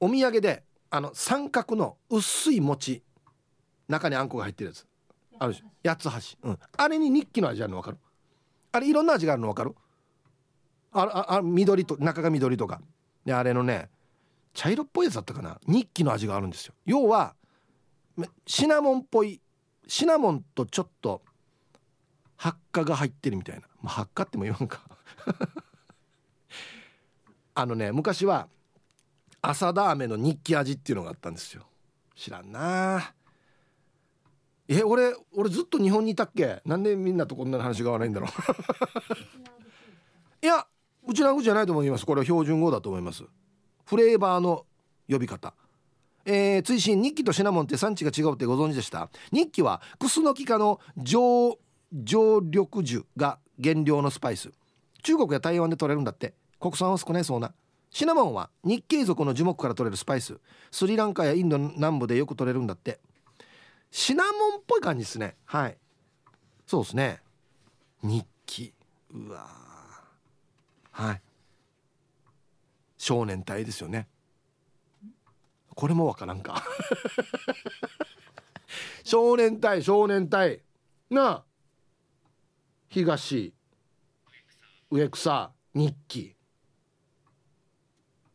[0.00, 3.02] お土産であの三角の薄い餅
[3.88, 4.86] 中にあんこが入ってるやつ。
[5.38, 7.98] あるし八つ橋、うん、あれに日記の味あるの分かる？
[8.72, 9.74] あれいろんな味があるの分かる？
[10.92, 12.80] ああ緑と中が緑とか。
[13.24, 13.88] であれのね
[14.52, 15.58] 茶色っぽいやつだったかな？
[15.66, 16.74] 日記の味があるんですよ。
[16.86, 17.34] 要は
[18.46, 19.40] シナモンっぽい
[19.88, 21.22] シナモンとちょっと
[22.36, 24.82] 発火が入ってるみたいな、まあ、発火っても言わんか。
[27.56, 28.48] あのね昔は
[29.42, 31.66] 朝田飴の日記味っていうのがあったんですよ。
[32.14, 33.12] 知らんな
[34.68, 36.62] え俺俺ずっと日本にいたっけ？
[36.64, 38.30] なんでみんなとこんな話が合わないんだろう。
[40.42, 40.66] いや
[41.06, 42.06] うちなぐじゃないと思います。
[42.06, 43.24] これは標準語だと思います。
[43.84, 44.64] フレーバーの
[45.08, 45.54] 呼び方。
[46.24, 49.10] えー、追伸日記とシナモンって産地が違うってご存知でした？
[49.30, 51.58] 日記はクスノキ科の常
[51.92, 54.50] 常緑樹が原料のスパイス。
[55.02, 56.32] 中国や台湾で取れるんだって。
[56.58, 57.52] 国産は少ないそうな。
[57.90, 60.38] シナモンは日系族の樹木から取れるスパイス。
[60.70, 62.98] スリランカやインド南部でよく取れるんだって。
[63.96, 65.36] シナモンっぽい感じですね。
[65.44, 65.78] はい。
[66.66, 67.22] そうですね。
[68.02, 68.74] 日記。
[69.12, 69.46] うわ
[70.90, 71.22] はい。
[72.98, 74.08] 少年隊ですよね。
[75.76, 76.60] これもわからんか。
[79.04, 80.60] 少年隊少年隊。
[81.08, 81.44] なあ。
[82.88, 83.54] 東。
[84.90, 85.52] 植草。
[85.72, 86.34] 日記。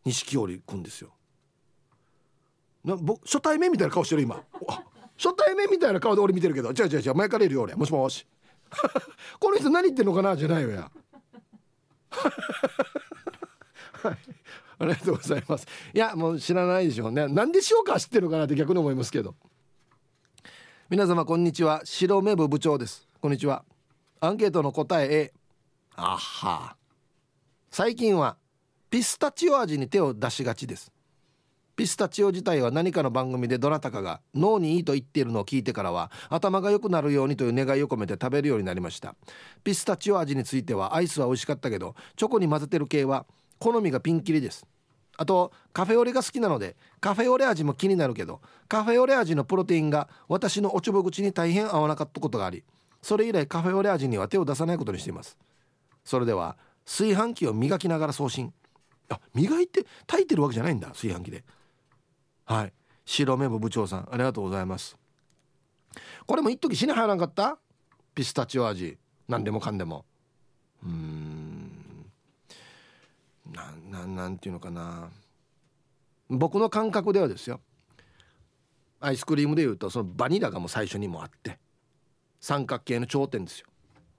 [0.06, 1.14] 錦織くんですよ。
[2.86, 4.42] な僕初対面みたいな顔してる今。
[5.20, 6.72] 初対面みたいな顔で俺見てるけど。
[6.72, 7.16] 違う違う違う。
[7.16, 7.76] 前からいるよ俺。
[7.76, 8.26] もしもし。
[9.38, 10.90] この人何言ってんのかなじゃないよや。
[14.02, 14.18] はい。
[14.80, 15.68] ありがとうございます。
[15.94, 17.28] いやもう知らないでしょうね。
[17.28, 19.36] なんで塩川知ってるのかなって逆に思いますけど。
[20.90, 21.82] 皆様こんにちは。
[21.84, 23.06] 白目部部長です。
[23.20, 23.66] こんにちは。
[24.22, 25.34] アンケートの答え A
[25.98, 26.78] あは。
[27.70, 28.38] 最近は
[28.90, 30.94] ピスタチオ味に手を出しがちです。
[31.80, 39.16] ピスタチオ自体は何かの番組でどなたかが脳にいいと言っているのを聞いてからは頭が良くなるようにという願いを込めて食べるようになりました。
[39.64, 43.26] ピスタチオ味についてはアイスは美味しかったけどチョコに混ぜてる系は
[43.60, 44.68] 好みがピンキリです。
[45.16, 52.66] あとカフェオレが好きなのでカフェオレ味も気になるけどカフェオレ味のプロテインが私のおちょぼ口に大変合わなかったことがあり
[53.02, 55.38] それ以来カフェオレ味には手を出さないことにしています。
[56.04, 58.52] それでは炊飯器を磨きながら送信。
[59.08, 61.46] あ磨いて炊いてるわけじゃないんだ炊飯器で。
[62.50, 62.74] はい。
[63.06, 64.98] 白目部部長さんありがとうございます。
[66.26, 67.60] これも一時死に入らんかった？
[68.16, 68.98] ピスタチオ味。
[69.28, 70.04] 何でもかんでも。
[70.84, 71.72] うん。
[73.54, 75.10] なななんていうのかな。
[76.28, 77.62] 僕の感覚ではですよ。
[79.00, 81.60] アイスクリームでいうとそのバニラがもう最初にもあって。
[82.42, 83.68] 三角形の頂点ですよ。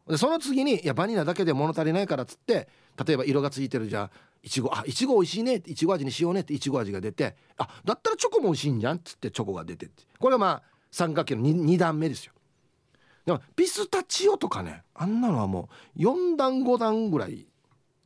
[0.08, 2.68] でその次にいやバニラだけで物足りないからっつって
[3.04, 10.04] 例えば色がついてるじゃあいちごあいちご美味しいねいちご味にしようねっていちご味が出てあだったらチョコも美味しいんじゃんっつってチョコが出てって。
[10.18, 12.32] これがまあ三角形の 2, 2段目ですよ。
[13.26, 17.46] でもピスタチオとかねあんなのはもう4段5段ぐらい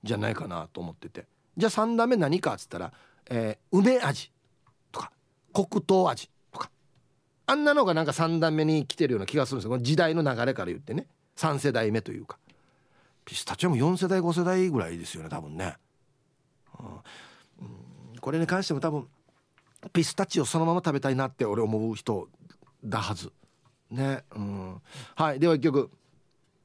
[0.02, 1.26] じゃないかなと思ってて。
[1.56, 2.92] じゃあ3段目何かっつったら、
[3.30, 4.32] えー、梅味
[4.90, 5.12] とか
[5.52, 6.70] 黒糖味とか。
[7.46, 9.70] あんなのがなんか3段目に来てるような気がするんですよ。
[9.70, 11.06] この時代の流れから言ってね。
[11.36, 12.38] 3世代目というか。
[13.24, 15.76] ピスタチオも4世代5世代ぐらいですよね多分ね、
[16.80, 19.08] うん、これに関しても多分
[19.92, 22.28] ピスタチオそのまま食べたいなって俺思う人
[22.84, 23.32] だはず。
[23.90, 24.24] ね。
[24.34, 24.82] うん。
[25.14, 25.40] はい。
[25.40, 25.90] では一曲。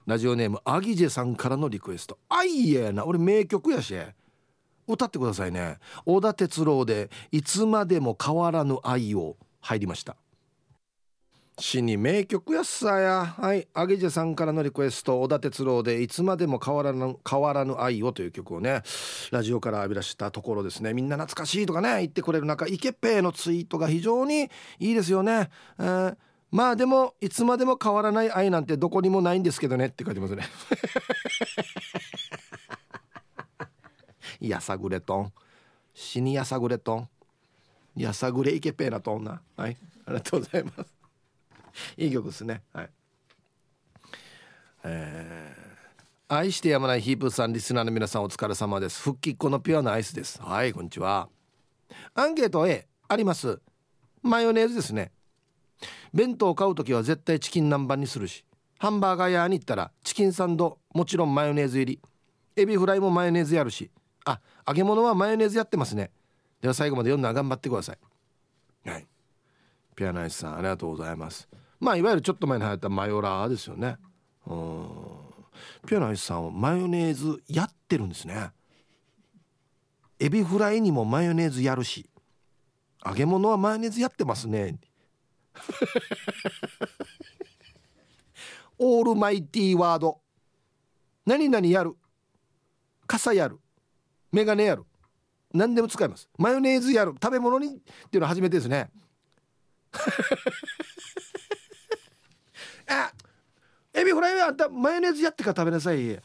[0.05, 3.05] ラジオネームアギジェさんからのリクエスト「あいえな。
[3.05, 3.95] 俺名曲やし。
[4.88, 5.78] 歌ってくださいね。
[6.03, 10.16] 小田哲郎で「いつまでも変わらぬ愛を」入りました。
[11.60, 18.82] 死に名曲やっさやはいアゲジェさんからのリクエスト小田哲郎で「いつまでも変わらぬ変わらぬ愛を」という曲をね
[19.32, 20.93] ラジオから浴び出したところですね。
[20.93, 24.49] みんな懐かしいとかね言ってくれる中イケペイのツイートが非常に
[24.80, 26.18] いいですよね、えー
[26.51, 30.47] まあでもいつまでも変わらない愛なんてどこにもないんですけどねって書いてますね。
[34.41, 35.32] やさぐれとん。
[35.93, 37.10] 死にやさぐれとん。
[37.95, 39.43] やさぐれイケペーなとんな。
[39.55, 40.99] はいありがとうございます。
[41.98, 42.62] いい曲ですね。
[42.74, 42.90] はい。
[44.84, 49.02] えー、愛してやまないヒープさんリスナーの皆さんお疲れ様です。
[49.02, 50.42] 復帰っ子のピュアなアイスです。
[50.42, 51.30] はいこんにちは。
[52.14, 53.60] アンケート A あります。
[54.22, 55.12] マヨネーズですね。
[56.14, 58.44] 弁当を買う時は絶対チキン南蛮にするし
[58.78, 62.00] ハンバーガー屋に行ったらチキンサンドもちろんマヨネーズ入り。
[62.56, 63.92] エビフライもマヨネーズやるし。
[64.26, 66.12] あ揚げ物はマヨネーズやってますね。
[66.62, 68.90] では最後まで読んだら頑張ってください。
[68.90, 69.08] はい。
[69.96, 71.48] ピアナイスさんありがとうございます。
[71.80, 73.98] まあいわゆるちょっと前に流行ったマヨラーですよね。
[74.48, 74.90] うん。
[75.88, 78.52] ピアナイスさんはマヨネーズやってるんですね。
[80.20, 82.10] エビフライにもマヨネーズやるし。
[83.06, 84.78] 揚げ物はマヨネーズやってますね。
[88.78, 90.22] オールマイティーワード。
[91.26, 91.96] 何々やる。
[93.08, 93.60] 傘やる。
[94.32, 94.86] メガネやる。
[95.54, 96.30] 何でも使います。
[96.38, 97.14] マヨネーズやる。
[97.14, 97.84] 食べ物にってい
[98.18, 98.92] うのは初めてですね
[102.88, 103.12] あ
[103.94, 106.20] エビフライはあんたマヨネーズやってから食べなさい。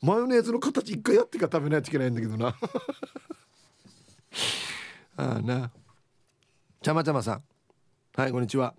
[0.00, 2.54] マヨネーズの形一回やってから食べないといけないんだけどな。
[5.16, 5.72] ああな。
[6.80, 7.42] ちゃまちゃまさん。
[8.14, 8.76] はいこんにちは。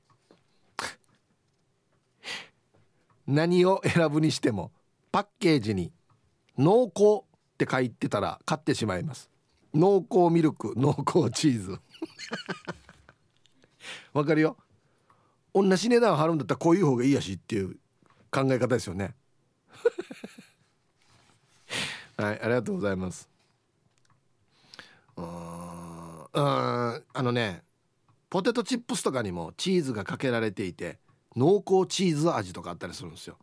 [3.27, 4.71] 何を選ぶにしても
[5.11, 5.91] パッケージに
[6.57, 9.29] 濃厚って書いてたら買ってしまいます。
[9.73, 11.77] 濃厚ミルク濃厚チーズ。
[14.13, 14.55] わかるよ。
[15.53, 17.77] 同じ値段張るんだったらこういう方がいいやしっていう
[18.35, 19.15] 考え方ですよね。
[22.17, 23.29] はいありがとうございます。
[25.15, 25.25] うん
[26.37, 27.63] あのね
[28.29, 30.99] ポテトチップスとかにもチーズがかけられていて
[31.37, 33.37] 濃厚チーズ味とかあったりするんですよ。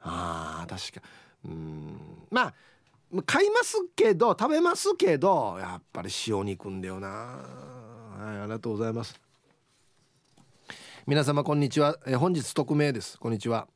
[0.00, 1.08] あー確か
[1.46, 1.98] うん
[2.30, 2.54] まあ
[3.24, 7.08] 買いますけど食べますけどやっぱり塩に行くんだよな。
[7.08, 9.18] はいありがとうございます。
[11.06, 11.98] 皆様こんにちは。
[12.06, 13.18] え本日匿名です。
[13.18, 13.66] こんにちは。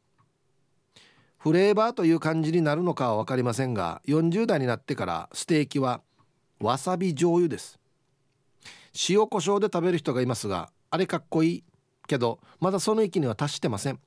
[1.45, 6.01] フレーバーという感じになるのかは分かりませんが40代になってからステーキは
[6.59, 7.79] わさび醤油です。
[9.11, 11.65] 塩コショウで食べる人がいますがあれかっこいい。
[12.09, 14.01] けどまだその域には達してません。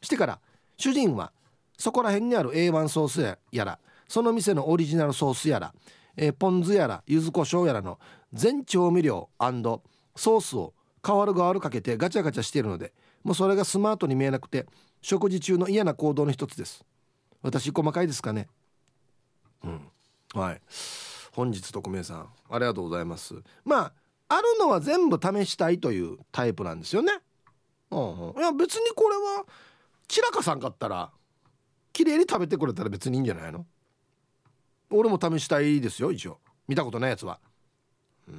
[0.00, 0.40] してから
[0.78, 1.32] 主人は
[1.76, 5.74] そこら辺にある A1 ソースやらその店のオリジナルソースやら、
[6.16, 7.98] え、ポン酢やら柚子胡椒やらの
[8.32, 10.72] 全調味料ソースを
[11.06, 12.94] 変わる変わるかけてガチャガチャしているので
[13.24, 14.64] もうそれがスマートに見えなくて
[15.02, 16.84] 食事中の嫌な行動の一つです。
[17.42, 18.48] 私細かいですかね。
[19.64, 19.80] うん。
[20.32, 20.60] はい。
[21.32, 23.34] 本日特命さんありがとうございます。
[23.64, 23.92] まあ
[24.28, 27.12] あるのは全部試したいというタイプなんですよね。
[27.90, 29.44] うんうん、いや別にこれは
[30.08, 31.10] 散らかさんかったら
[31.92, 33.66] 綺麗に食べてくれたら別にいいんじゃないの？
[34.90, 36.38] 俺も試したいですよ一応。
[36.68, 37.40] 見たことないやつは。
[38.28, 38.30] う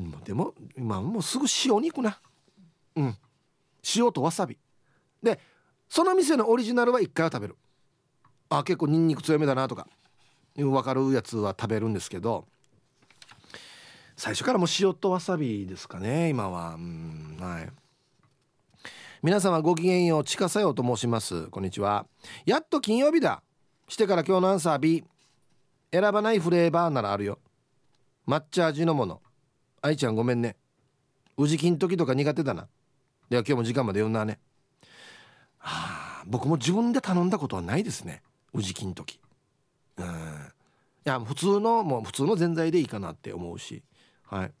[0.00, 0.20] ん。
[0.24, 2.18] でも今もうすぐ塩に行くな。
[2.96, 3.16] うん。
[3.94, 4.56] 塩とわさび。
[5.22, 5.38] で
[5.88, 7.56] その店のオリジナルは1回は食べる。
[8.48, 9.86] あ結構ニンニク強めだなとか。
[10.56, 12.46] 分かるやつは食べるんですけど。
[14.16, 16.74] 最初からもう塩とわさびですかね今は。
[16.74, 17.68] うんはい。
[19.22, 21.48] 皆様ごきげんようちかさようと申します。
[21.48, 22.06] こんにちは。
[22.46, 23.42] やっと金曜日だ。
[23.88, 25.04] してから今日のアンサー B
[25.92, 27.38] 選ばないフレーバーならあるよ。
[28.26, 29.20] 抹茶味のもの。
[29.82, 30.56] 愛ちゃんごめんね。
[31.36, 32.68] 宇治金時とか苦手だな。
[33.28, 34.38] では今日も時間まで読んだね。
[35.60, 38.22] はあ僕も自分で頼んだことはないですね。
[38.52, 39.20] 宇治金時。
[39.96, 40.06] うん。
[40.06, 40.08] い
[41.04, 43.82] や普通のもう普通のぜんざいでいいかなって思うし。
[44.24, 44.52] はい。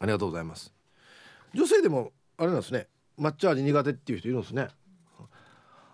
[0.00, 0.72] ありがとうございます。
[1.54, 2.88] 女性でもあれなんですね。
[3.18, 4.68] 抹茶味苦手っていう人いるんですね。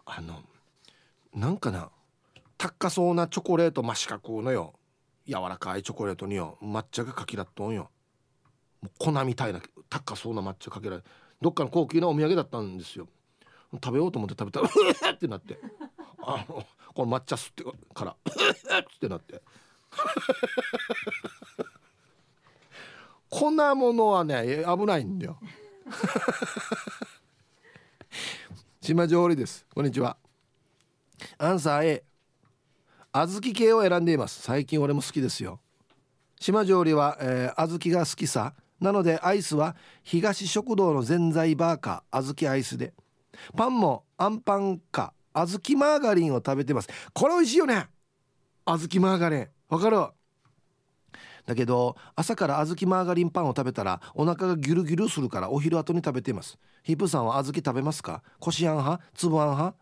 [0.05, 0.43] あの
[1.35, 1.91] なんかな
[2.59, 4.74] 高そうなチョコレート真四角のよ。
[5.26, 6.59] 柔らかいチョコレートによ。
[6.62, 7.91] 抹茶がかきらっとんよ。
[8.99, 11.03] 粉みたいな高そうな抹茶かけられ
[11.41, 13.07] どっかの高級なお土産だったんですよ。
[13.75, 14.61] 食べようと思って食べた。
[14.61, 14.68] ら
[15.12, 15.59] 「ってなって。
[16.25, 16.64] あの
[16.95, 17.64] この抹茶吸って
[17.95, 18.12] から。
[18.14, 18.16] っ
[19.01, 19.43] てなって。
[23.31, 25.39] こんなものはね危ないんだよ。
[28.81, 29.66] 島上りです。
[29.75, 30.16] こんにちは。
[31.39, 32.05] アンサー A
[33.12, 34.43] 小豆系を選んでいます。
[34.43, 35.61] 最近俺も好きですよ。
[36.41, 38.55] 島上りは、えー、小豆が好きさ。
[38.81, 42.93] なのでアイスは東食堂のぜんざいバーか小豆アイスで。
[43.57, 45.12] パンもあんパンか。
[45.35, 46.89] 小豆マーガリンを食べてます。
[47.14, 47.89] これ美味しいよね。
[48.64, 49.49] 小豆マーガリン。
[49.68, 50.07] わかる？
[51.45, 56.57] だけど朝から小豆マーガリンパンを食べたらお腹がギュルギュルするからお昼後に食べています。
[56.83, 58.22] ヒップさんは小豆食べますか？
[58.39, 59.03] こしあん派？
[59.14, 59.76] 粒あん派？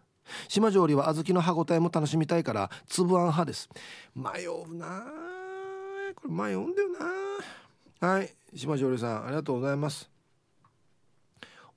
[0.48, 3.68] 島上りは小豆の歯ごたえも楽しみたいから粒あん派です。
[4.14, 5.05] 迷うな
[6.14, 6.88] これ迷うんだよ
[8.01, 8.32] なはい。
[8.55, 10.09] 島上りさんありがとうございます。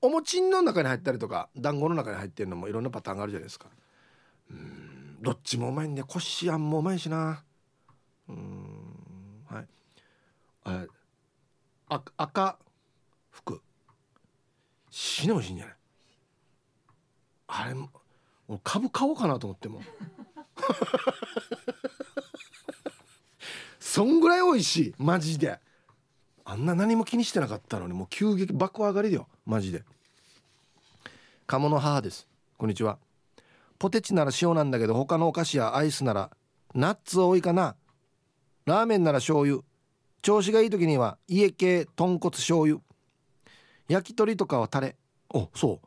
[0.04, 3.70] お餅の中に入ったりとか団子の中に入ってるのもいろんなパターンがあるじゃないですか。
[4.50, 7.42] うんどっちもうまいんでこしあんもうまいしな。
[8.28, 9.66] うんはい。
[11.88, 12.58] あ赤
[13.30, 13.62] 服。
[14.90, 15.76] 死ねほしいんじゃない。
[17.46, 17.88] あれも
[18.62, 19.80] 株買おうかなと思っても。
[23.80, 24.94] そんぐらい美味しい。
[24.98, 25.58] マジで。
[26.46, 29.28] あんな何も気にしてなかったのにもう急激爆上がりだよ。
[29.46, 29.82] マジで。
[31.46, 32.28] 鴨の母です。
[32.58, 32.98] こんにちは。
[33.78, 36.30] ポテチなら塩なんだけど他のお菓子やアイスなら
[36.74, 37.76] ナッツ多いかな。
[38.66, 39.60] ラーメンなら醤油。
[40.20, 42.80] 調子がいい時には家系豚骨醤油。
[43.88, 44.96] 焼き鳥とかはタレ。
[45.30, 45.86] おそう。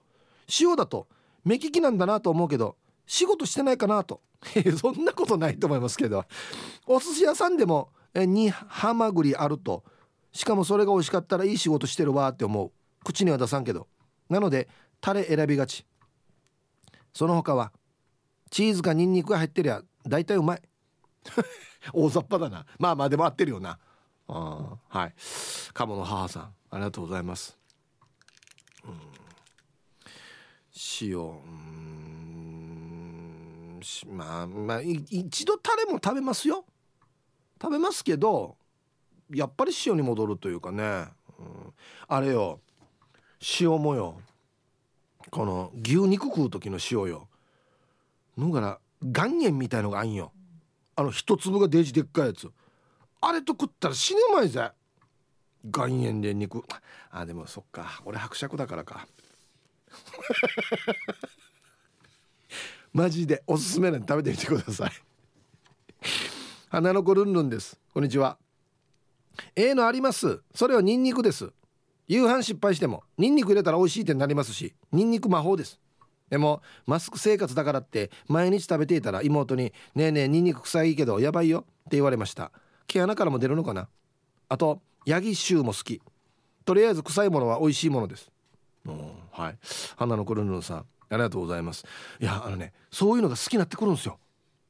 [0.59, 1.07] 塩だと
[1.45, 4.21] 目利きなんだなと思うけど仕事してないかなと。
[4.79, 6.25] そんなことないと思いますけど。
[6.87, 9.83] お寿司屋さんでもにハマグリあると。
[10.37, 12.71] しかもそれが美味しかったらいい仕事してるわって思う。
[13.03, 13.87] 口には出さんけど。
[14.29, 14.67] なので
[15.01, 15.83] タレ選びがち。
[17.11, 17.71] その他は
[18.51, 20.61] チーズかニンニクが入ってりゃ大体うまい。
[21.91, 22.67] 大雑把だな。
[22.77, 23.79] まあまあでも合ってるよな。
[24.27, 25.15] あはい。
[25.73, 27.57] 鴨の母さんありがとうございます、
[28.83, 28.99] うん、
[31.01, 31.31] 塩う
[33.75, 33.81] ん。
[34.05, 36.63] まあまあ一度タレも食べますよ。
[37.59, 38.55] 食べますけど
[39.33, 41.07] やっぱり塩に戻るというかね、うん、
[42.07, 42.59] あれよ。
[43.59, 44.21] 塩もよ。
[45.29, 47.27] この牛肉食う時の塩よ。
[48.37, 50.31] のから岩塩みたいのがあんよ。
[50.95, 52.49] あの一粒がデージでっかいやつ。
[53.21, 54.71] あれと食ったら死ぬまいぜ。
[55.75, 56.63] 岩塩で肉。
[57.11, 58.01] あでもそっか。
[58.05, 59.07] 俺伯爵だからか。
[62.93, 64.91] マジでおすすめなんで食べてみてください。
[66.69, 67.79] 花の子ルンルンです。
[67.93, 68.37] こんにちは。
[69.55, 70.41] A のあります。
[70.53, 71.51] それはニンニクです。
[72.07, 75.79] 夕飯失敗してもニンニク入れたら美味しいってなりますしニンニク魔法です。
[76.29, 82.51] でもマスク生活だからって毎日食べていたら妹に「ねえねえニンニク臭いけどやばいよ」って言われました。
[82.87, 83.89] 毛穴からも出るのかな？
[84.47, 86.01] あとヤギ臭も好き。
[86.63, 88.31] とりあえず臭いものは美味しいものです。
[88.85, 89.57] うんはい。
[89.97, 91.85] 花のコルヌンさんありがとうございます。
[92.21, 94.17] いやあのねそういうのが好きになってくるんですよ。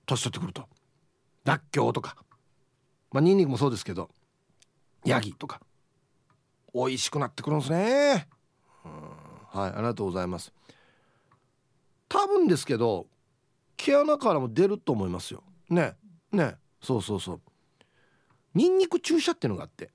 [0.07, 0.67] 年取ってくると。
[1.43, 2.15] らっきょうとか。
[3.11, 4.09] まあニンニクもそうですけど。
[5.05, 5.61] ヤギとか。
[6.73, 8.27] 美味しくなってくるんですね。
[9.49, 10.53] はいありがとうございます。
[12.09, 13.07] 多分ですけど
[13.75, 15.43] 毛穴からも出ると思いますよ。
[15.69, 15.95] ね
[16.31, 17.41] ねそうそうそう。
[18.53, 19.91] ニンニク注射っていうのがあって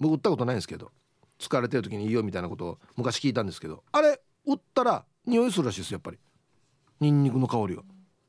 [0.00, 0.90] 僕打ったことないんですけど
[1.38, 6.18] 疲れてる時にいいよみたいなことを昔聞いたんですけどあれ打ったら匂いするらしいですやっぱり。
[7.00, 7.84] ニンニクの香りがっ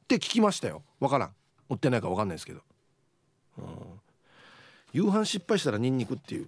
[0.07, 0.83] て聞きましたよ。
[0.99, 1.35] わからん。
[1.69, 2.61] 打ってないかわかんないですけど、
[3.57, 3.65] うん、
[4.95, 6.47] 夕飯失敗したらニンニクっていう。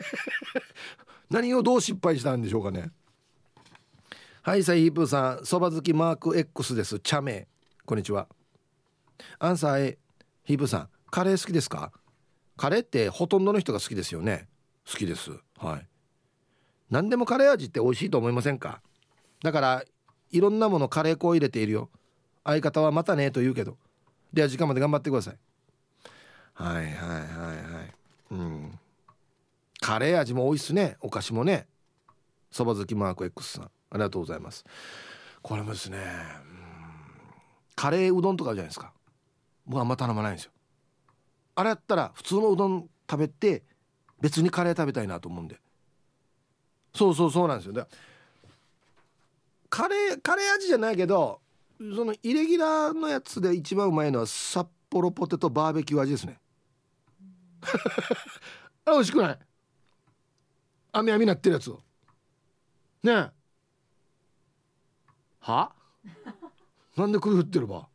[1.28, 2.90] 何をどう失敗したんでしょうかね。
[4.40, 5.44] はいサイヒープーさん。
[5.44, 6.98] そば好きマーク X です。
[7.00, 7.46] 茶名
[7.84, 8.28] こんにちは。
[9.38, 9.98] アンサー A
[10.44, 11.92] ヒープーさんカレー好きですか？
[12.56, 14.48] カレーってほとんどの人が好きですよね。
[14.90, 15.30] 好きです。
[15.58, 15.86] はい。
[16.88, 18.80] 何でもカレー味って美味しいと思いませんか？
[19.42, 19.84] だから
[20.30, 21.90] いろんなものカレー粉を入れているよ。
[22.42, 23.76] 相方はまたねと言うけど。
[24.32, 25.38] では時間まで頑張ってください。
[26.54, 27.94] はいはいはいはい。
[28.30, 28.78] うん。
[29.80, 30.96] カレー味も多いっすね。
[31.00, 31.66] お菓子もね。
[32.50, 33.64] そば好きマーク X さん。
[33.64, 34.64] ありがとうございます。
[35.42, 35.98] これもですね。
[35.98, 36.04] うん。
[37.74, 38.92] カレーうどんとかあるじゃないですか。
[39.66, 40.52] 僕あんま頼まないんですよ。
[41.56, 43.62] あれやったら普通のうどん食べて
[44.20, 45.58] 別にカレー食べたいなと思うんで。
[46.94, 47.72] そうそうそうなんですよ。
[47.72, 47.86] だ
[49.68, 51.40] カレーカレー味じゃないけど
[51.78, 56.38] そのイレギュラーのやつで一番うまいのは札幌ポテトバーベキュー味ですね。
[58.86, 59.38] あ美味しくない？
[60.92, 61.70] 網網なってるやつ
[63.02, 63.30] ねえ。
[65.40, 65.72] は？
[66.96, 67.88] なんで首振ってれば？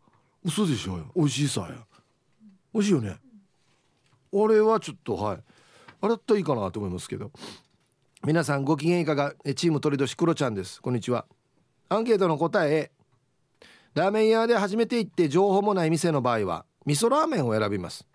[0.43, 1.11] 嘘でしょうよ。
[1.15, 1.85] 美味しいさや。
[2.73, 3.19] 美味しいよね。
[4.31, 5.43] あれはちょっとはい。
[6.01, 7.31] あれだったらいいかなと思いますけど。
[8.25, 9.33] 皆さんご機嫌いかが？
[9.55, 10.81] チーム鳥年クロちゃんです。
[10.81, 11.25] こんにちは。
[11.89, 12.91] アンケートの答え
[13.95, 18.07] ラーメン屋で初めて行って情報もない店の場合は味噌ラーメンを選びます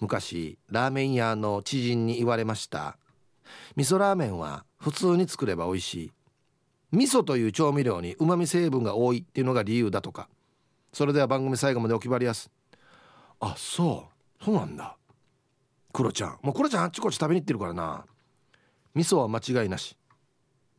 [0.00, 2.98] 昔ラーメン屋の知人に言われました。
[3.76, 6.12] 味噌ラーメンは普通に作れば美味しい。
[6.92, 10.28] 味噌という調味料に旨味成分が多いっていうのが理由だとか。
[10.92, 12.50] それでは番組最後までお決まりやす。
[13.40, 14.08] あそ
[14.40, 14.44] う。
[14.44, 14.96] そうなんだ。
[15.92, 16.38] クロちゃん。
[16.42, 18.04] もうクロちゃんあっちこっち食べに行ってるからな。
[18.94, 19.96] 味噌は間違いなし。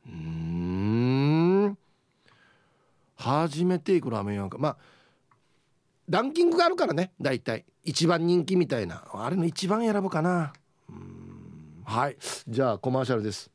[0.08, 1.78] うん。
[3.16, 4.58] 初めて行くラーメン屋か。
[4.58, 4.78] まあ
[6.10, 7.66] ランキングがあるからね大体。
[7.84, 9.06] 一番人気みたいな。
[9.14, 10.54] あれの一番選ぶかな。
[10.90, 11.84] うん。
[11.86, 12.18] はい。
[12.48, 13.52] じゃあコマーシャルです。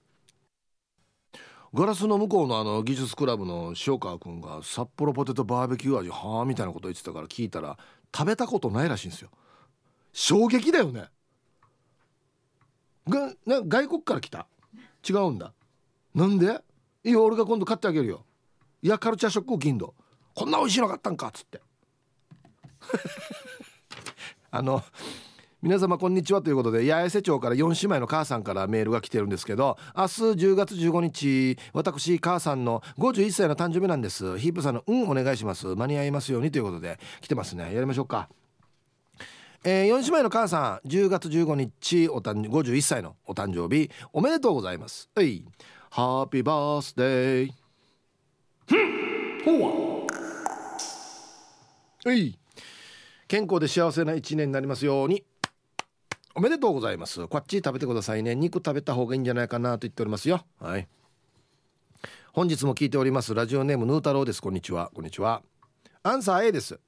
[1.74, 7.78] ガラスの向こうのあの技術クラブの塩川君が札幌ポテトバーベキュー味はあみたいなこと言ってたから聞いたら
[8.14, 9.30] 食べたことないらしいんですよ。
[10.12, 11.06] 衝撃だよね。
[13.08, 14.46] がな外国から来た？
[15.08, 15.54] 違うんだ。
[16.14, 16.60] なんで？
[17.04, 18.26] いいよ俺が今度買ってあげるよ。
[18.82, 19.94] いやカルチャーショックを金度。
[20.34, 21.62] こんな美味しいのがあったんかっつって。
[24.50, 24.82] あの
[25.62, 34.38] 皆様こんにちはということで八重瀬町から4姉妹の母さんからメールが来てるんですけど明日10月15日私母さんの51歳の誕生日なんです。
[34.38, 35.76] ヒープさんの「うんお願いします。
[35.76, 37.72] 間に合いますように」ということで来てますね。
[37.72, 38.28] やりましょうか。
[39.64, 45.08] えー、4姉妹の母さん10月15日お誕51歳のお誕生日おめでとうございます。
[45.14, 45.44] はい。
[45.90, 47.52] ハッピーバースデー
[49.44, 49.62] ほう
[52.06, 52.14] は。
[52.14, 52.41] い
[53.32, 55.24] 健康で幸せな一年になりますように。
[56.34, 57.26] おめでとうございます。
[57.28, 58.34] こっち食べてくださいね。
[58.34, 60.44] 肉食べた方がいいんじゃないかなと言っておりますよ。
[60.60, 60.86] はい。
[62.34, 63.34] 本日も聞いております。
[63.34, 64.42] ラジオネームヌー太郎です。
[64.42, 64.90] こんにちは。
[64.92, 65.40] こんにちは。
[66.02, 66.78] アンサー A です。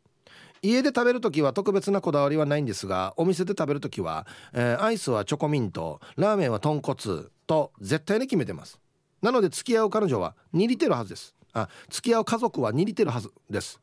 [0.61, 8.79] 家で食べる時は特別なこだわりはないんですがお店で食べる時は、えー、アイスはチョコミントラーメンは豚骨と絶対に決めてます。
[9.23, 11.35] なので付き合う彼女は2リテルはずです。
[11.55, 13.81] あ付き合う家族は2リテルはずです。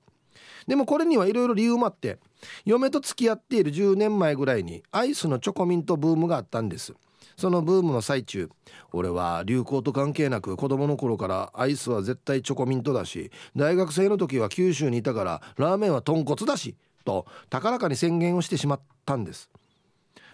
[0.67, 2.19] でもこれにはいろいろ理由もあって
[2.65, 6.93] 嫁と付き合っている10年前ぐらいにアイスのチョコミントブームがあったんです。
[7.37, 8.49] そのブームの最中
[8.91, 19.49] 俺は流行と関係なく子供の頃からアイスは絶対チョコミントだし大学生の時は九州にいたからラーメンは豚骨だしと高らかに宣言をしてしまったんです。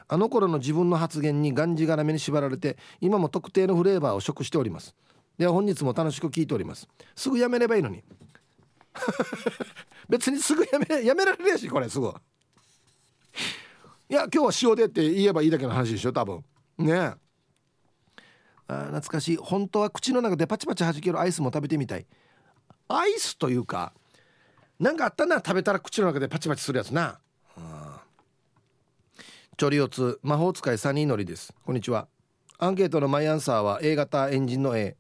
[0.10, 4.96] あの頃の自分の発言にがんじがらめに縛られて今も特定のフレーバーを食しております。
[5.38, 6.88] では本日も楽しく聞いております。
[7.16, 8.04] すぐやめればいいのに。
[10.10, 12.12] 別にすぐやめやめられるやしこれすぐい。
[14.14, 16.44] や今日は塩でって言えばいいだけの話でしょ多分。
[16.78, 17.14] ねえ。
[18.70, 19.38] あ懐かしい。
[19.38, 22.06] 本当は口の中でパチパチ弾けるアイスも食べてみたい。
[22.88, 23.94] アイスというか
[24.80, 27.20] なんかあったな食べたら口の中でパチパチするやつな、
[27.58, 27.64] うん、
[29.58, 31.54] チョリオツ魔法使いサニーのりです。
[31.66, 32.08] こんにちは。
[32.60, 34.96] アンケートのマイアンサーは A 型エンジンの A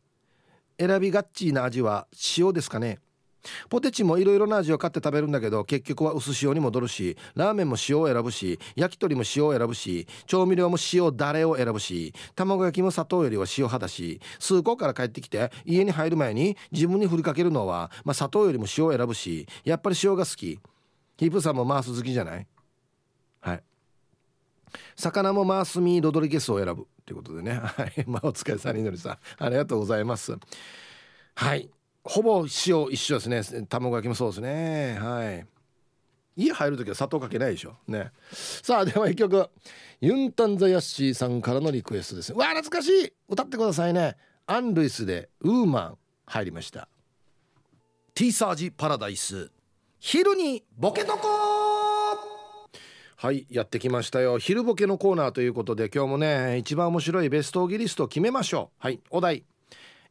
[0.79, 2.99] 選びがっちな味は塩ですかね。
[3.69, 20.59] ポテチもいろいろな味を買って食べるんだけど結局は薄塩に戻るしラーメンも塩を選ぶし焼き鳥も塩を選ぶし調味料も塩だれを選ぶし卵焼きも砂糖よりは塩派だし数個から帰ってきて家に入る前に自分に振りかけるのは、まあ、砂糖よりも塩を選ぶしやっぱり塩が好き。
[21.17, 22.47] ヒープさんもマース好きじゃない？
[23.41, 23.63] はい。
[24.95, 27.53] 魚もマースミー・ロドリゲスを選ぶということでね。
[27.53, 28.03] はい。
[28.05, 29.17] まあお疲れさんにのりさん。
[29.43, 30.37] ありがとうございます。
[31.33, 31.71] はい。
[32.07, 33.65] ほぼ塩一緒ですね。
[33.67, 34.97] 卵焼きもそうですね。
[34.99, 35.45] はい。
[36.37, 37.75] 家入る時は砂糖かけないでしょ。
[37.87, 38.11] ね。
[38.31, 39.49] さあでは一曲。
[39.99, 42.33] ユンタンザヤッシーさんからのリクエストです。
[42.33, 43.13] わあ懐かしい。
[43.27, 44.15] 歌ってくださいね。
[44.45, 46.87] アン・ルイスでウーマン入りました。
[48.13, 49.51] ティーサージパラダイス。
[49.99, 51.27] 昼にボケとこ
[53.19, 54.37] はいやってきましたよ。
[54.37, 58.83] 昼ボケのコーナーということで今日もね一番面白いベストギリストを決めましょう。
[58.83, 59.43] はいお題。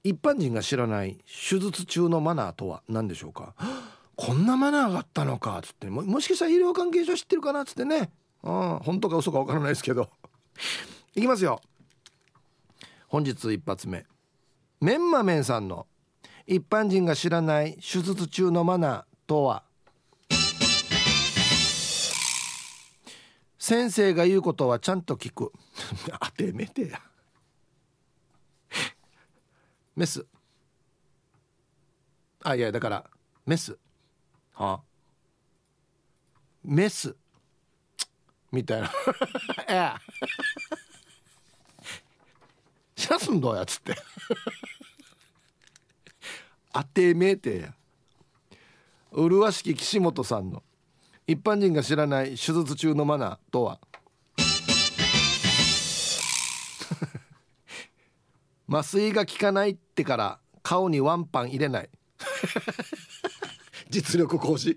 [0.05, 3.55] 一般人が知らない手術中のマナーとは何でしょうか？
[4.16, 5.88] こんなマナーがあったのかっつって。
[5.90, 8.11] ももしかしたら医療関係者知ってるかなっつってね。
[8.42, 10.09] うん本当か嘘かわからないですけど。
[11.14, 11.61] いきますよ。
[13.09, 14.07] 本日一発目。
[14.80, 15.86] メンマメンさんの
[16.47, 19.62] 一般人が知らない手術中のマナーとは？
[23.59, 25.53] 先生が言うことはちゃんと聞く。
[26.20, 27.01] あてめてや。
[29.97, 30.26] メス。
[32.42, 33.05] あいやだから
[33.47, 33.78] メス。
[34.53, 34.80] はあ。
[36.62, 37.16] メス。
[38.53, 38.90] みたいな。
[39.68, 39.94] ええ。
[42.94, 43.97] シャスんどうやつって。
[46.72, 47.74] あてめえてや。
[49.12, 50.62] 麗しき岸本さんの。
[51.26, 53.80] 一般人が知らない手術中のマナーとは
[58.68, 61.90] 麻酔が効かないってから顔にワンパン入れない。
[63.88, 64.76] 実力行使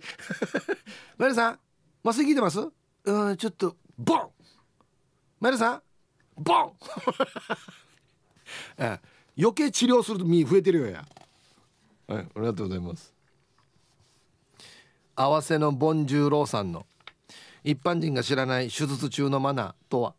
[1.17, 1.59] マリさん
[2.03, 2.59] 麻酔効いてます？
[3.05, 4.29] うんちょっとボン！
[5.39, 5.81] マリさん
[6.37, 6.73] ボン！
[8.77, 8.99] え。
[9.37, 11.05] 余計治療すると身増えてるよや。
[12.07, 13.13] はいありがとうございます。
[15.15, 16.85] 合わせのボンジューローさんの
[17.63, 20.13] 一般人が知らない手術中のマナーとは？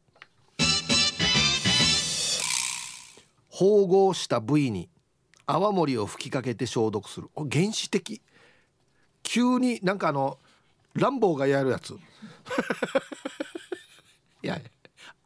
[3.61, 4.89] 縫合した部位に
[5.45, 7.29] 泡盛を吹きかけて消毒する。
[7.37, 8.23] 原始的。
[9.23, 10.39] 急になんかあの
[10.95, 11.91] ランボーがやるやつ。
[14.43, 14.59] いや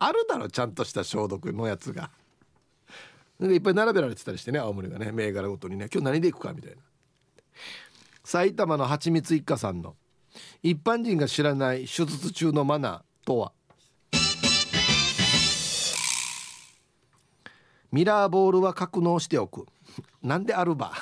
[0.01, 2.11] あるだろちゃんとした消毒のやつが。
[3.39, 5.89] なんかいっぱい並べられてたりしてね青森がね銘柄ごとにね。
[5.93, 6.79] 今日何でいくかみたいな。
[8.25, 9.95] 埼玉のはちみつ一家さんの
[10.61, 13.53] 一般人が知らない手術中のマナーとは？
[17.95, 19.67] ミラーボールは格納しておく。
[20.21, 20.93] なんであるば。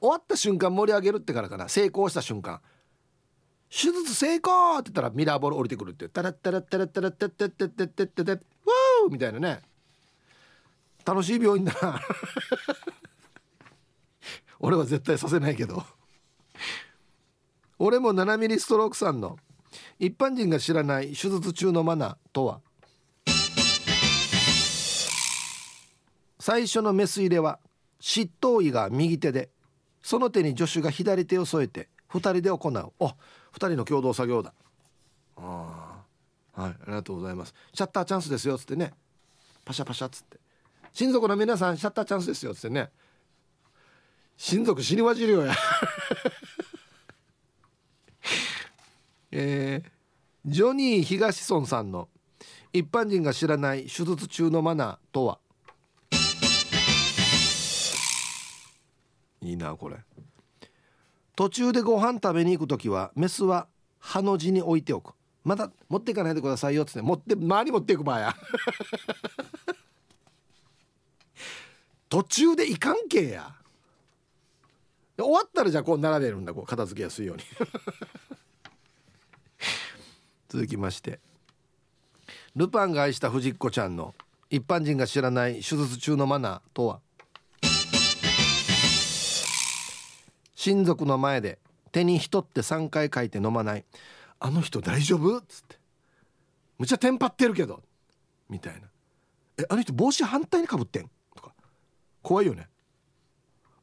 [0.00, 1.68] 終わった瞬間盛り上げるってからかな。
[1.68, 2.60] 成功した瞬間。
[3.70, 8.36] 手術成功って言ったらミラーボール降りてくるってタラッタラッタラッタラッタッタッタッタッタッタッタッ
[9.04, 9.62] ウーみたいなね
[11.04, 12.00] 楽しい病院だな
[14.58, 15.84] 俺は絶対させないけど
[17.78, 19.36] 俺も7ミリストロークさんの
[19.98, 22.60] 一般人が知らない手術中のマナーとは
[26.46, 27.58] 最初のメス入れは
[27.98, 29.48] 執刀医が右手で
[30.00, 32.92] その手に助手が左手を添えて2人で行う。
[33.00, 33.14] お2
[33.56, 34.54] 人の共同作業だ。
[35.36, 36.04] あ
[36.54, 36.70] あはい。
[36.70, 37.54] ありがとうございます。
[37.74, 38.92] シャッターチャンスですよっつってね。
[39.64, 40.38] パシャパシャっつって。
[40.92, 42.90] 親族の皆さんシャッターチャンスですよっつってね。
[44.36, 45.52] 親族死にわじるよや。
[49.32, 49.90] えー、
[50.48, 52.08] ジョニー東村さんの
[52.72, 55.40] 一般人が知らない手術中のマナーとは？
[59.40, 59.96] いいなこれ。
[61.34, 63.68] 途中でご飯食べに行く時はメスは
[63.98, 65.14] ハの字に置いておく。
[65.44, 68.34] まだ持っていかないでくださいよっつって持って周り持っていく場合や。
[72.08, 73.54] 途中でいかんけや。
[75.18, 77.42] 終わったらじゃあこう並べるんだこう片付けやすいように。
[80.48, 81.20] 続きまして。
[82.54, 84.14] ルパンが愛した藤子ちゃんの
[84.48, 87.00] 一般人が知らない手術中のマナーとは？
[90.66, 91.60] 親族の前で
[91.92, 93.84] 手に人って3回書いて飲まない。
[94.40, 95.38] あの人大丈夫？
[95.38, 95.76] っつって。
[96.76, 97.84] むちゃテンパってるけど。
[98.48, 98.80] みたいな。
[99.58, 101.08] えあの人帽子反対にかぶってん？
[101.36, 101.52] とか。
[102.20, 102.66] 怖いよね。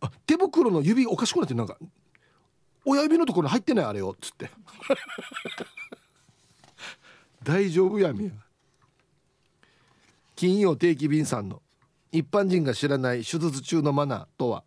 [0.01, 1.77] あ手袋の指おかしくなってなんか。
[2.83, 3.85] 親指のところに入ってない？
[3.85, 4.51] あれよっつって。
[7.43, 8.31] 大丈夫やみや。
[10.35, 11.61] 金曜定期便さんの
[12.11, 14.65] 一般人が知らない手術中のマナーとは？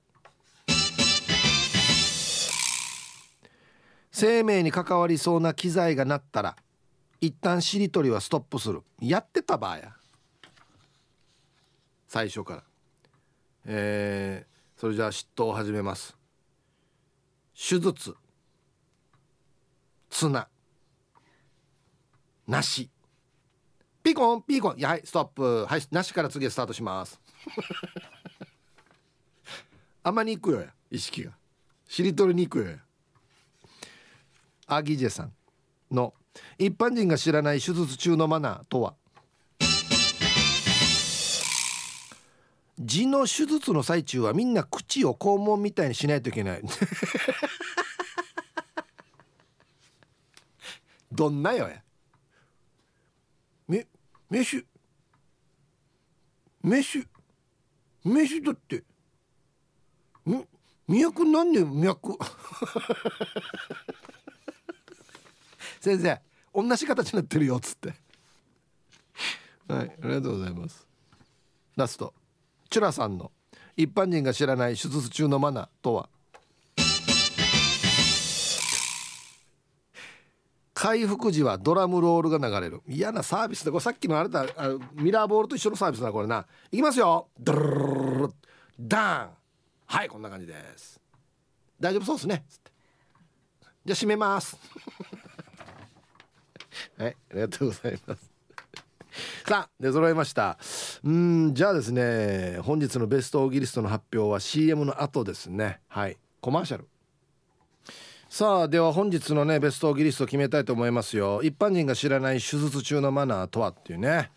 [4.19, 6.57] 生命に関わりそうな機材が鳴ったら
[7.21, 8.81] 一旦しりとりはストップする。
[8.99, 9.93] やってた場合や。
[12.09, 12.63] 最初から。
[13.67, 16.17] えー、それじゃあ嫉妬を始めます。
[17.53, 18.15] 手術。
[20.09, 20.49] 綱。
[22.49, 22.89] なし。
[24.03, 24.79] ピコンピコン。
[24.79, 25.67] いやはいストップ。
[25.67, 27.21] はいなしから次スタートします。
[30.03, 31.33] あんまに行くよや意識が。
[31.87, 32.86] しりとりに行くよや
[34.67, 35.33] アギジェさん
[35.91, 36.13] の
[36.59, 38.95] 一般人が知らない手術中のマナーとは？
[42.79, 46.63] 痔の手術の最中はみんな口を肛門みたいにしないといけない。
[51.11, 51.83] どんなよや。
[53.69, 53.87] め
[54.29, 54.67] 飯
[56.63, 57.07] 飯
[58.05, 58.85] 飯だって。
[60.27, 60.45] み
[60.89, 62.19] 脈なんね脈
[65.87, 66.21] 先生
[66.53, 67.95] 同じ形になってるよっつって。
[69.69, 70.85] はいありがとうございます。
[71.77, 72.13] ラスト。
[72.69, 73.31] チュラさんの
[73.77, 76.09] 一般人が知らない手術中のマナーとは？
[80.75, 82.81] 回復時はドラムロールが流れる。
[82.89, 84.45] 嫌なサービスでこれさっきのあれだ。
[84.57, 86.47] あミラーボールと一緒のサービスだこれな。
[86.73, 87.29] いきますよ。
[87.39, 87.61] ドル
[88.23, 91.01] ルンはいこんな感じです
[91.79, 92.45] 大丈夫そうですね
[93.85, 94.59] じゃあ閉めます
[96.99, 98.37] はいありがとうございます。
[99.47, 100.59] さあ出揃いました。
[101.05, 105.81] うんじゃあですね本日のベストオーギリストの発表は CM の後ですね。
[105.89, 106.89] はいコマーシャル。
[108.29, 111.43] さあでは本日のねベストオーギリスト決めたいと思いますよ。
[111.43, 114.31] 一般人が知らない手術中のマナーとはっていうね。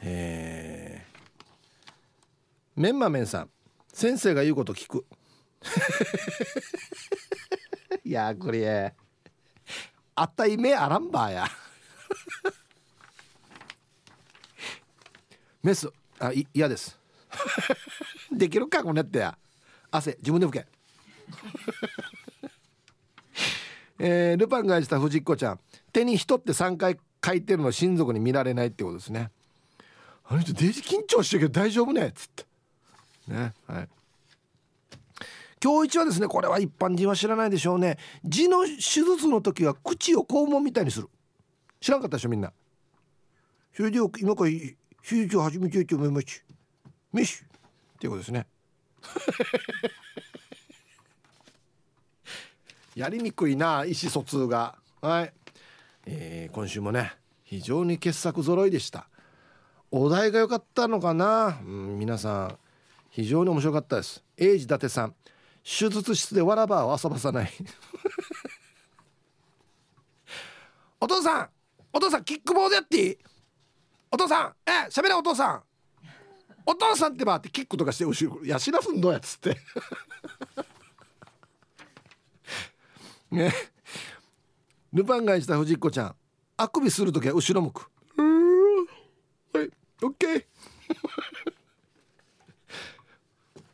[0.00, 3.50] えー、メンマメンさん。
[3.92, 5.04] 先生が言うこと聞く。
[8.04, 8.94] いやこれ
[10.14, 11.46] あったい目あらんばや。
[15.62, 16.98] メスあい嫌です。
[18.32, 19.18] できるかこねって。
[19.18, 19.36] や
[19.90, 20.66] 汗自分で拭け。
[24.00, 25.60] えー、ルパンが演じた藤子ちゃん。
[25.92, 29.30] 手に人って3回書いてるの親族に見られないってことですね。
[30.24, 32.08] あの人デジ緊張してるけど大丈夫ね。
[32.08, 32.44] っつって。
[33.28, 33.88] ねはい。
[35.62, 37.98] 今日一はですねこれは一般人は知らないでしょうね。
[38.24, 41.08] 痔の手術の時は口を肛門みたいにする。
[41.80, 42.52] 知らんかったでしょみんな。
[43.74, 44.76] それで今から手
[45.16, 46.44] 術を始めたいと思います
[47.12, 48.46] メッシっていうことですね。
[52.96, 54.76] やりにくいな意思疎通が。
[55.00, 55.32] はい、
[56.06, 57.12] えー、今週もね
[57.44, 59.08] 非常に傑作揃いでした。
[59.90, 62.58] お題が良かったのかな、うん、皆さん
[63.10, 64.24] 非常に面白かったです。
[64.36, 65.14] 英治伊達さん。
[65.64, 67.52] 手術室でわらばを遊ばさない。
[71.00, 71.50] お父さん！
[71.92, 73.18] お父さんキックボードやっていい？
[74.10, 74.54] お父さん。
[74.66, 75.62] え喋れお父さん。
[76.66, 79.56] お父さんってばってキックとかして後ろやしらすんどうやっつって。
[83.30, 83.52] ね。
[84.92, 86.16] ルパンがした藤子ちゃん。
[86.56, 87.90] あくびする時は後ろ向く。
[89.52, 89.70] はい。
[90.02, 90.46] オッケー。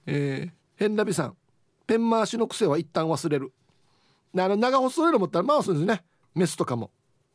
[0.07, 1.37] えー、変なびさん。
[1.87, 3.53] ペン回しの癖は一旦忘れる。
[4.37, 6.05] あの長細いの持ったら回すんですね。
[6.35, 6.91] メスとかも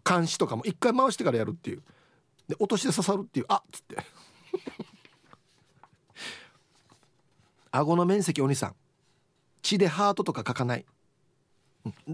[0.10, 1.84] 監視とかも一回回してからやるっていう。
[2.48, 3.46] で落として刺さるっていう。
[3.48, 3.98] あっつって。
[7.72, 8.76] 顎の面積お兄さん。
[9.62, 10.86] 血でハートとか書かない。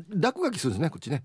[0.09, 1.23] 落書きするんですねこっちね。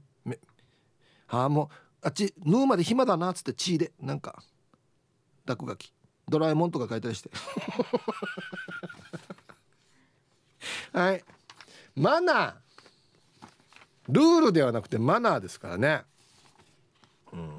[1.27, 1.69] はあもう
[2.03, 4.43] あっち縫うまで暇だなっつって血でなんか
[5.47, 5.93] 落書き。
[6.29, 7.31] ドラえもんとか書いたりして。
[10.97, 11.25] はい。
[11.97, 12.55] マナー。
[14.09, 16.05] ルールではなくてマナーですからね。
[17.33, 17.51] うん。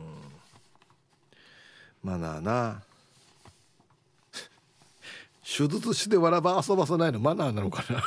[2.04, 2.82] マナーな
[5.44, 8.04] 手術してわらば遊ばさないのマナーなのかな。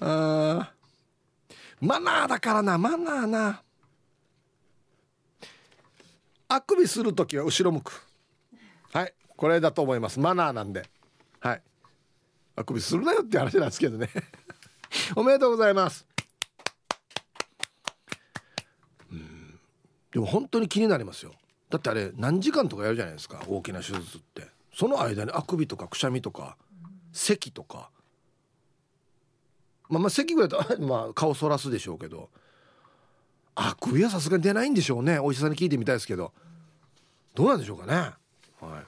[0.06, 0.72] あ
[1.80, 3.62] マナーだからなマナーな。
[6.48, 8.02] あくびする時は後ろ向く。
[8.92, 10.20] はいこれだと思います。
[10.20, 10.88] マナーなんで。
[11.40, 11.62] はい。
[12.56, 14.08] あくびするなよって話なんですけどね。
[15.16, 16.06] おめでとうございます
[19.10, 19.60] うん
[20.14, 21.32] でも本当に気になりますよ。
[21.68, 24.46] だってあれ何時間とかやるじゃないですか大きな手術って。
[24.72, 26.56] その間にあくびとかくしゃみとか
[27.12, 27.90] 咳とか。
[29.88, 32.30] まあまあ咳ぐらいと まあ顔そらすでしょうけど。
[33.56, 35.18] あくびはさすがに出ないんでしょうね。
[35.18, 36.32] お医者さんに聞いてみたいですけど。
[37.34, 37.94] どうなんでしょうかね。
[38.60, 38.86] はい。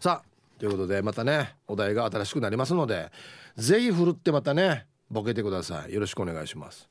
[0.00, 3.10] さあということでまたねお題が新しくなりますので
[3.56, 5.92] 是非ふるってまたねボケてください。
[5.92, 6.88] よろしくお願いします。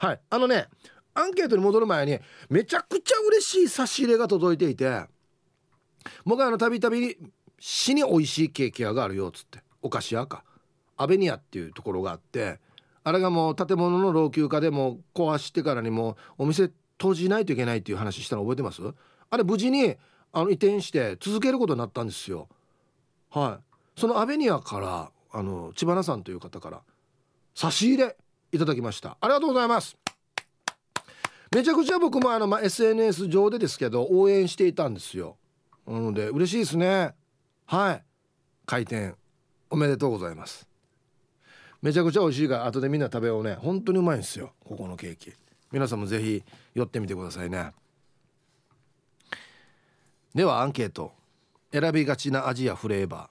[0.00, 0.20] はい。
[0.30, 0.66] あのね
[1.14, 5.04] アンケートに戻る前にめちゃくちゃ嬉しい差し入れが届いていて
[6.24, 7.16] 僕はたびたび
[7.58, 10.44] 死に美味しいケーキ屋があるよっつってお菓子屋か。
[10.96, 12.60] アベニアっていうところがあって。
[13.04, 18.80] あれがもう建物の老朽化でも壊してからにもお店閉じないといけないっていう話したの覚えてます？
[19.28, 19.96] あれ無事に
[20.32, 22.48] あの移転して続けることになったんですよ。
[23.30, 23.58] は
[23.96, 24.00] い。
[24.00, 26.80] そのアベニアからあの千葉さんという方から
[27.56, 28.16] 差し入れ
[28.52, 29.16] いただきました。
[29.20, 29.96] ありがとうございます。
[31.54, 35.36] めちゃくちゃ僕もあの、ま、SNS 上でですけど応援していたんですよ。
[35.86, 37.14] なので嬉しいですね。
[37.66, 38.02] はい。
[38.64, 39.16] 開店。
[39.68, 40.66] おめでとうございます。
[41.82, 43.54] めちゃくちゃ美味しいから後でみんな食べようね。
[43.54, 44.52] 本当にうまいんですよ。
[44.64, 45.32] ここのケーキ。
[45.70, 46.42] 皆さんもぜひ
[46.74, 47.72] 寄ってみてくださいね。
[50.34, 51.12] ではアンケート。
[51.72, 53.28] 選びがちな味やフレーバ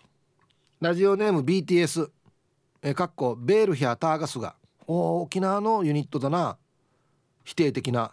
[0.82, 0.86] ー。
[0.86, 2.10] ラジオネーム BTS
[2.84, 4.56] えかっこベールヒャーターガスが
[4.88, 6.58] お沖縄のユニットだな。
[7.52, 8.12] 否定的な。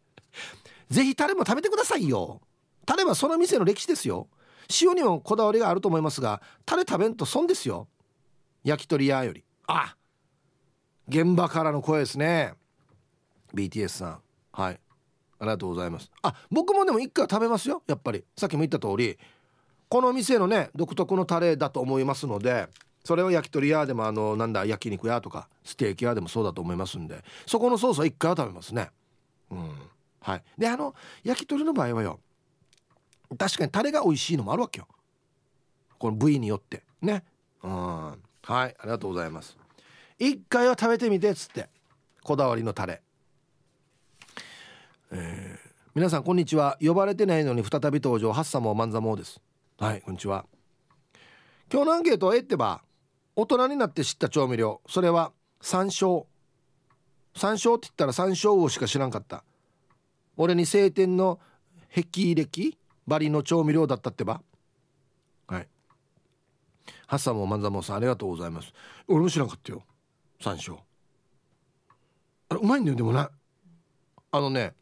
[0.88, 2.40] ぜひタレも食べてくださいよ。
[2.86, 4.28] タレはその店の歴史ですよ。
[4.80, 7.88] 塩にもこだわりがあると思いますがタレ食べんと損ですよ。
[8.64, 9.44] 焼き鳥屋より。
[9.66, 9.94] あ
[11.08, 12.54] 現場からの声ですね。
[13.54, 14.20] BTS さん。
[14.52, 14.80] はい。
[15.38, 16.10] ありがとうございます。
[16.22, 17.82] あ僕もでも一回食べますよ。
[17.86, 18.24] やっぱり。
[18.34, 19.18] さっきも言った通り。
[19.90, 22.66] この店のね独特のタレだと思いますので。
[23.04, 28.90] それは焼き鳥屋でもあのなんだ焼肉屋とかステーキ屋でもそうだと思いますんでそこのソースは一回は食べますね。
[29.50, 29.70] うん。
[30.20, 30.42] はい。
[30.58, 30.94] であの
[31.24, 32.20] 焼き鳥の場合はよ
[33.38, 34.88] 確かにタレが美味しいのもあるわけよ。
[35.98, 36.82] この部位によって。
[37.00, 37.24] ね。
[37.62, 37.70] うん。
[37.70, 38.18] はい。
[38.48, 39.56] ありがとうございます。
[40.18, 41.68] 一回は食べてみてっつって
[42.22, 43.02] こだわりのタレ。
[45.12, 46.76] えー、皆さんこんにちは。
[46.80, 48.32] 呼ばれてないのに再び登場。
[48.32, 49.40] ハッサモーマンザモーです。
[49.78, 50.44] はいこんにちは。
[51.72, 52.82] 今日のアンケートはえってば
[53.36, 54.80] 大人になって知った調味料。
[54.88, 56.26] それは山椒。
[57.34, 59.44] 山椒って言ったら山椒魚しか知らんかった。
[60.36, 61.38] 俺に晴天の
[61.94, 64.42] 霹靂バリの調味料だったってば。
[65.46, 65.68] はい。
[67.06, 68.72] ハッサモ万座もさんありがとうございます。
[69.08, 69.82] 俺も知らんかったよ。
[70.40, 70.78] 山椒。
[72.48, 73.28] あれうまいんだよでもね
[74.32, 74.74] あのね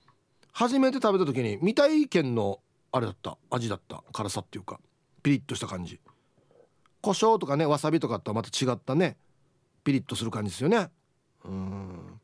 [0.52, 2.60] 初めて食べた時に未体験の
[2.92, 3.36] あれだった。
[3.50, 4.02] 味だった。
[4.12, 4.80] 辛さっていうか。
[5.22, 6.00] ピリッとした感じ。
[7.00, 9.16] 胡椒とかねわさびとかとはまた違ったね
[9.84, 10.88] ピリッとする感じですよね。
[11.44, 12.20] うん。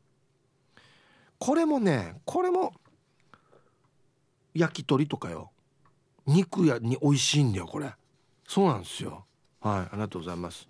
[1.39, 2.73] これもねこれも
[4.53, 5.51] 焼き鳥とかよ。
[6.25, 7.93] 肉やに美味しいんだよこれ。
[8.47, 9.25] そうなんですよ。
[9.61, 10.67] はいありがとうございます。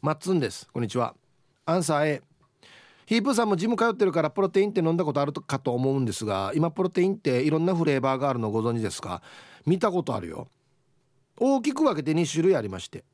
[0.00, 0.68] マッツンです。
[0.72, 1.14] こんにちは。
[1.64, 2.22] アンサー A
[3.06, 9.22] ヒープさんもジム通ってるからプロテインって飲んだことあるかと思うんですが今プロテインっていろんなフレーバーがあるのご存知ですか？
[9.66, 10.48] 見たことあるよ。
[11.38, 13.04] 大きく分けて2種類ありまして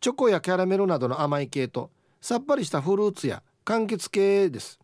[0.00, 4.78] チョコやキャラメルなどの甘い系とさっぱりしたフルーツや柑橘系です。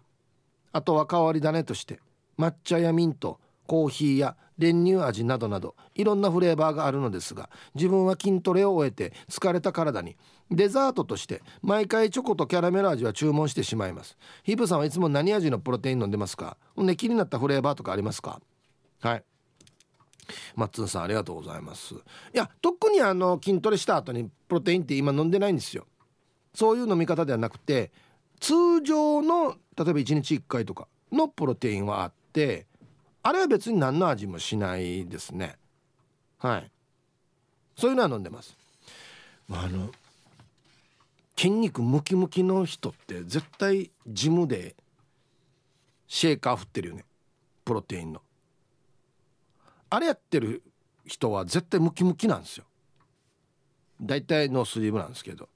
[0.72, 2.00] あとは変わり種として
[2.38, 10.16] 抹茶やミントコーヒーや練乳味などなどいろんなフレーバーがあるのですが自分は筋トレを終えて疲れた体に
[10.50, 14.16] デザートとして毎回チョコとキャラメル味は注文してしまいます。
[14.42, 16.56] ヒブさんはいつも何味のプロテイン飲んでますか？
[16.76, 18.40] ね気になったフレーバーとかありますか？
[19.00, 19.24] はい。
[20.56, 21.94] マッツンさんありがとうございます。
[21.94, 21.98] い
[22.34, 25.86] や特にあの筋トレした後にプロテインって今飲んでないんですよ。
[26.54, 27.90] そういう飲み方ではなくて
[28.40, 32.66] 通常の例えば1日1回とかのプロテインはあって
[33.22, 35.56] あれは別に何の味もしないですね。
[36.38, 36.70] はい。
[37.76, 38.56] そういうのは飲んでます。
[39.50, 39.90] あの
[41.36, 44.76] 筋肉ムキムキの人って絶対ジムで
[46.06, 47.04] シェーカー振ってるよね。
[47.64, 48.20] プロテインの。
[49.90, 50.62] あれやってる
[51.04, 52.64] 人は絶対ムキムキなんですよ。
[54.00, 55.48] 大体ノースリーブなんですけど。